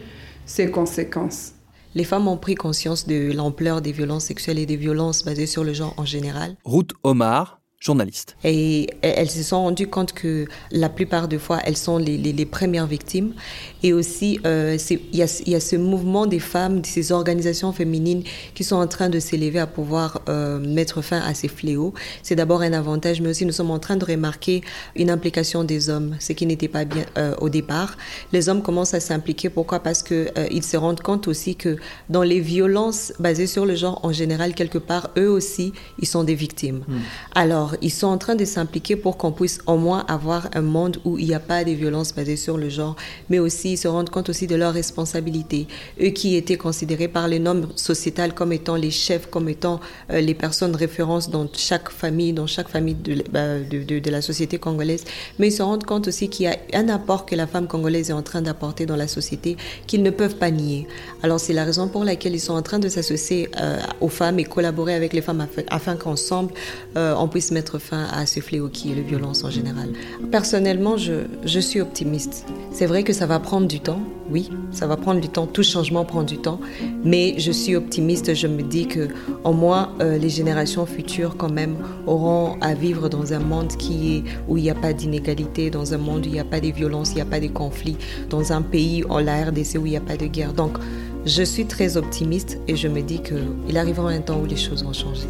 ces 0.44 0.70
conséquences 0.70 1.53
les 1.94 2.04
femmes 2.04 2.28
ont 2.28 2.36
pris 2.36 2.54
conscience 2.54 3.06
de 3.06 3.32
l'ampleur 3.32 3.80
des 3.80 3.92
violences 3.92 4.24
sexuelles 4.24 4.58
et 4.58 4.66
des 4.66 4.76
violences 4.76 5.24
basées 5.24 5.46
sur 5.46 5.64
le 5.64 5.72
genre 5.72 5.94
en 5.96 6.04
général. 6.04 6.56
Ruth 6.64 6.92
Omar, 7.02 7.60
journaliste. 7.84 8.36
Et 8.44 8.88
elles 9.02 9.30
se 9.30 9.42
sont 9.42 9.62
rendues 9.62 9.88
compte 9.88 10.12
que 10.12 10.46
la 10.70 10.88
plupart 10.88 11.28
des 11.28 11.38
fois, 11.38 11.58
elles 11.64 11.76
sont 11.76 11.98
les, 11.98 12.16
les, 12.16 12.46
premières 12.46 12.86
victimes. 12.86 13.34
Et 13.82 13.92
aussi, 13.92 14.40
euh, 14.46 14.78
il 14.90 15.18
y, 15.18 15.50
y, 15.50 15.54
a 15.54 15.60
ce 15.60 15.76
mouvement 15.76 16.26
des 16.26 16.38
femmes, 16.38 16.80
de 16.80 16.86
ces 16.86 17.12
organisations 17.12 17.72
féminines 17.72 18.22
qui 18.54 18.64
sont 18.64 18.76
en 18.76 18.86
train 18.86 19.10
de 19.10 19.20
s'élever 19.20 19.58
à 19.58 19.66
pouvoir 19.66 20.22
euh, 20.28 20.58
mettre 20.58 21.02
fin 21.02 21.20
à 21.20 21.34
ces 21.34 21.48
fléaux. 21.48 21.92
C'est 22.22 22.36
d'abord 22.36 22.62
un 22.62 22.72
avantage, 22.72 23.20
mais 23.20 23.28
aussi 23.28 23.44
nous 23.44 23.52
sommes 23.52 23.70
en 23.70 23.78
train 23.78 23.96
de 23.96 24.04
remarquer 24.04 24.62
une 24.96 25.10
implication 25.10 25.62
des 25.62 25.90
hommes, 25.90 26.16
ce 26.20 26.32
qui 26.32 26.46
n'était 26.46 26.68
pas 26.68 26.86
bien 26.86 27.04
euh, 27.18 27.34
au 27.40 27.50
départ. 27.50 27.98
Les 28.32 28.48
hommes 28.48 28.62
commencent 28.62 28.94
à 28.94 29.00
s'impliquer. 29.00 29.50
Pourquoi? 29.50 29.80
Parce 29.80 30.02
qu'ils 30.02 30.32
ils 30.50 30.62
se 30.62 30.78
rendent 30.78 31.02
compte 31.02 31.28
aussi 31.28 31.54
que 31.54 31.76
dans 32.08 32.22
les 32.22 32.40
violences 32.40 33.12
basées 33.18 33.46
sur 33.46 33.66
le 33.66 33.74
genre 33.74 34.00
en 34.02 34.12
général, 34.12 34.54
quelque 34.54 34.78
part, 34.78 35.10
eux 35.18 35.28
aussi, 35.28 35.74
ils 35.98 36.08
sont 36.08 36.24
des 36.24 36.34
victimes. 36.34 36.82
Hmm. 36.88 37.00
Alors, 37.34 37.73
ils 37.82 37.90
sont 37.90 38.06
en 38.06 38.18
train 38.18 38.34
de 38.34 38.44
s'impliquer 38.44 38.96
pour 38.96 39.16
qu'on 39.16 39.32
puisse 39.32 39.60
au 39.66 39.76
moins 39.76 40.04
avoir 40.08 40.48
un 40.54 40.62
monde 40.62 40.98
où 41.04 41.18
il 41.18 41.26
n'y 41.26 41.34
a 41.34 41.40
pas 41.40 41.64
de 41.64 41.72
violences 41.72 42.14
basées 42.14 42.36
sur 42.36 42.56
le 42.56 42.68
genre, 42.68 42.96
mais 43.30 43.38
aussi 43.38 43.72
ils 43.72 43.76
se 43.76 43.88
rendent 43.88 44.10
compte 44.10 44.28
aussi 44.28 44.46
de 44.46 44.56
leurs 44.56 44.72
responsabilités. 44.72 45.66
Eux 46.00 46.08
qui 46.08 46.36
étaient 46.36 46.56
considérés 46.56 47.08
par 47.08 47.28
les 47.28 47.38
normes 47.38 47.68
sociétales 47.76 48.34
comme 48.34 48.52
étant 48.52 48.76
les 48.76 48.90
chefs, 48.90 49.26
comme 49.26 49.48
étant 49.48 49.80
euh, 50.10 50.20
les 50.20 50.34
personnes 50.34 50.74
références 50.76 51.30
dans 51.30 51.46
chaque 51.52 51.90
famille, 51.90 52.32
dans 52.32 52.46
chaque 52.46 52.68
famille 52.68 52.96
bah, 53.30 53.58
de, 53.60 53.98
de, 53.98 54.10
la 54.10 54.22
société 54.22 54.58
congolaise, 54.58 55.04
mais 55.38 55.48
ils 55.48 55.52
se 55.52 55.62
rendent 55.62 55.84
compte 55.84 56.08
aussi 56.08 56.28
qu'il 56.28 56.46
y 56.46 56.48
a 56.48 56.56
un 56.74 56.88
apport 56.88 57.26
que 57.26 57.34
la 57.34 57.46
femme 57.46 57.66
congolaise 57.66 58.10
est 58.10 58.12
en 58.12 58.22
train 58.22 58.42
d'apporter 58.42 58.86
dans 58.86 58.96
la 58.96 59.08
société 59.08 59.56
qu'ils 59.86 60.02
ne 60.02 60.10
peuvent 60.10 60.36
pas 60.36 60.50
nier. 60.50 60.86
Alors 61.22 61.40
c'est 61.40 61.52
la 61.52 61.64
raison 61.64 61.88
pour 61.88 62.04
laquelle 62.04 62.34
ils 62.34 62.40
sont 62.40 62.54
en 62.54 62.62
train 62.62 62.78
de 62.78 62.88
s'associer 62.88 63.48
euh, 63.60 63.78
aux 64.00 64.08
femmes 64.08 64.38
et 64.38 64.44
collaborer 64.44 64.94
avec 64.94 65.12
les 65.12 65.22
femmes 65.22 65.46
afin, 65.68 65.96
qu'ensemble 65.96 66.52
euh, 66.96 67.14
on 67.16 67.28
puisse 67.28 67.50
mettre 67.50 67.63
fin 67.78 68.04
à 68.12 68.26
ce 68.26 68.40
fléau 68.40 68.68
qui 68.68 68.92
est 68.92 68.94
la 68.94 69.02
violence 69.02 69.44
en 69.44 69.50
général. 69.50 69.90
Personnellement, 70.30 70.96
je, 70.96 71.26
je 71.44 71.60
suis 71.60 71.80
optimiste. 71.80 72.46
C'est 72.70 72.86
vrai 72.86 73.02
que 73.02 73.12
ça 73.12 73.26
va 73.26 73.38
prendre 73.38 73.66
du 73.66 73.80
temps, 73.80 74.00
oui, 74.30 74.50
ça 74.70 74.86
va 74.86 74.96
prendre 74.96 75.20
du 75.20 75.28
temps, 75.28 75.46
tout 75.46 75.62
changement 75.62 76.04
prend 76.04 76.22
du 76.22 76.38
temps, 76.38 76.60
mais 77.04 77.34
je 77.38 77.52
suis 77.52 77.76
optimiste, 77.76 78.34
je 78.34 78.46
me 78.46 78.62
dis 78.62 78.86
que 78.86 79.08
au 79.44 79.52
moins 79.52 79.92
euh, 80.00 80.18
les 80.18 80.30
générations 80.30 80.86
futures 80.86 81.36
quand 81.36 81.52
même 81.52 81.76
auront 82.06 82.56
à 82.60 82.74
vivre 82.74 83.08
dans 83.08 83.32
un 83.32 83.40
monde 83.40 83.68
qui 83.76 84.16
est 84.16 84.24
où 84.48 84.56
il 84.56 84.62
n'y 84.62 84.70
a 84.70 84.74
pas 84.74 84.92
d'inégalité, 84.92 85.70
dans 85.70 85.94
un 85.94 85.98
monde 85.98 86.24
où 86.24 86.28
il 86.28 86.32
n'y 86.32 86.40
a 86.40 86.44
pas 86.44 86.60
de 86.60 86.68
violence, 86.68 87.10
il 87.10 87.16
n'y 87.16 87.20
a 87.20 87.26
pas 87.26 87.40
de 87.40 87.48
conflits, 87.48 87.96
dans 88.30 88.52
un 88.52 88.62
pays 88.62 89.04
en 89.08 89.20
la 89.20 89.44
RDC 89.44 89.76
où 89.78 89.86
il 89.86 89.90
n'y 89.90 89.96
a 89.96 90.00
pas 90.00 90.16
de 90.16 90.26
guerre. 90.26 90.52
Donc, 90.52 90.78
je 91.26 91.42
suis 91.42 91.66
très 91.66 91.96
optimiste 91.96 92.58
et 92.68 92.76
je 92.76 92.88
me 92.88 93.00
dis 93.00 93.20
qu'il 93.22 93.78
arrivera 93.78 94.10
un 94.10 94.20
temps 94.20 94.40
où 94.40 94.46
les 94.46 94.56
choses 94.56 94.84
vont 94.84 94.92
changer. 94.92 95.28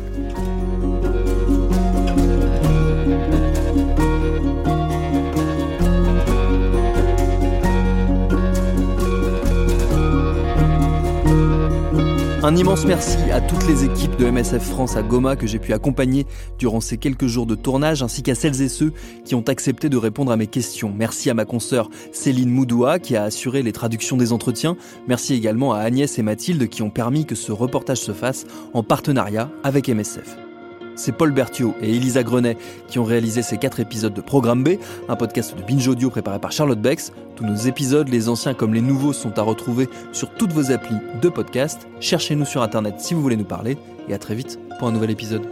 Un 12.55 12.57
immense 12.57 12.85
merci 12.85 13.19
à 13.33 13.41
toutes 13.41 13.67
les 13.67 13.83
équipes 13.83 14.15
de 14.15 14.31
MSF 14.31 14.63
France 14.63 14.95
à 14.95 15.03
Goma 15.03 15.35
que 15.35 15.45
j'ai 15.45 15.59
pu 15.59 15.73
accompagner 15.73 16.25
durant 16.57 16.81
ces 16.81 16.99
quelques 16.99 17.27
jours 17.27 17.47
de 17.47 17.57
tournage, 17.57 18.01
ainsi 18.05 18.23
qu'à 18.23 18.37
celles 18.37 18.63
et 18.63 18.69
ceux 18.69 18.93
qui 19.25 19.35
ont 19.35 19.43
accepté 19.49 19.89
de 19.89 19.97
répondre 19.97 20.31
à 20.31 20.37
mes 20.37 20.47
questions. 20.47 20.95
Merci 20.97 21.31
à 21.31 21.35
ma 21.35 21.47
consoeur 21.47 21.91
Céline 22.13 22.51
Moudoua 22.51 23.01
qui 23.01 23.17
a 23.17 23.25
assuré 23.25 23.65
les 23.65 23.73
traductions 23.73 24.17
des 24.17 24.33
entretiens. 24.33 24.77
Merci 25.09 25.35
également 25.35 25.73
à 25.73 25.81
Agnès 25.81 26.17
et 26.17 26.23
Mathilde 26.23 26.69
qui 26.69 26.83
ont 26.83 26.91
permis 26.91 27.27
que 27.27 27.35
ce 27.35 27.51
reportage 27.51 27.99
se 27.99 28.13
fasse 28.13 28.47
en 28.73 28.85
partenariat 28.85 29.51
avec 29.65 29.89
MSF. 29.89 30.44
C'est 30.97 31.13
Paul 31.13 31.33
Berthiaud 31.33 31.75
et 31.81 31.95
Elisa 31.95 32.23
Grenet 32.23 32.57
qui 32.89 32.99
ont 32.99 33.05
réalisé 33.05 33.43
ces 33.43 33.59
quatre 33.59 33.81
épisodes 33.81 34.15
de 34.15 34.21
Programme 34.21 34.63
B, 34.63 34.71
un 35.09 35.17
podcast 35.17 35.57
de 35.57 35.63
Binge 35.63 35.89
Audio 35.89 36.11
préparé 36.11 36.39
par 36.39 36.53
Charlotte 36.53 36.81
Bex. 36.81 37.13
Tous 37.37 37.45
nos 37.45 37.57
épisodes, 37.57 38.09
les 38.09 38.29
anciens 38.29 38.55
comme 38.55 38.75
les 38.75 38.81
nouveaux, 38.81 39.13
sont 39.13 39.39
à 39.39 39.43
retrouver 39.43 39.89
sur 40.13 40.31
toutes 40.31 40.53
vos 40.53 40.71
applis 40.71 40.97
de 41.21 41.29
podcast. 41.29 41.89
Cherchez-nous 42.01 42.45
sur 42.45 42.63
Internet 42.63 42.95
si 42.99 43.15
vous 43.15 43.23
voulez 43.23 43.37
nous 43.37 43.45
parler 43.45 43.77
et 44.09 44.15
à 44.15 44.19
très 44.19 44.35
vite 44.35 44.59
pour 44.79 44.89
un 44.89 44.93
nouvel 44.93 45.11
épisode. 45.11 45.43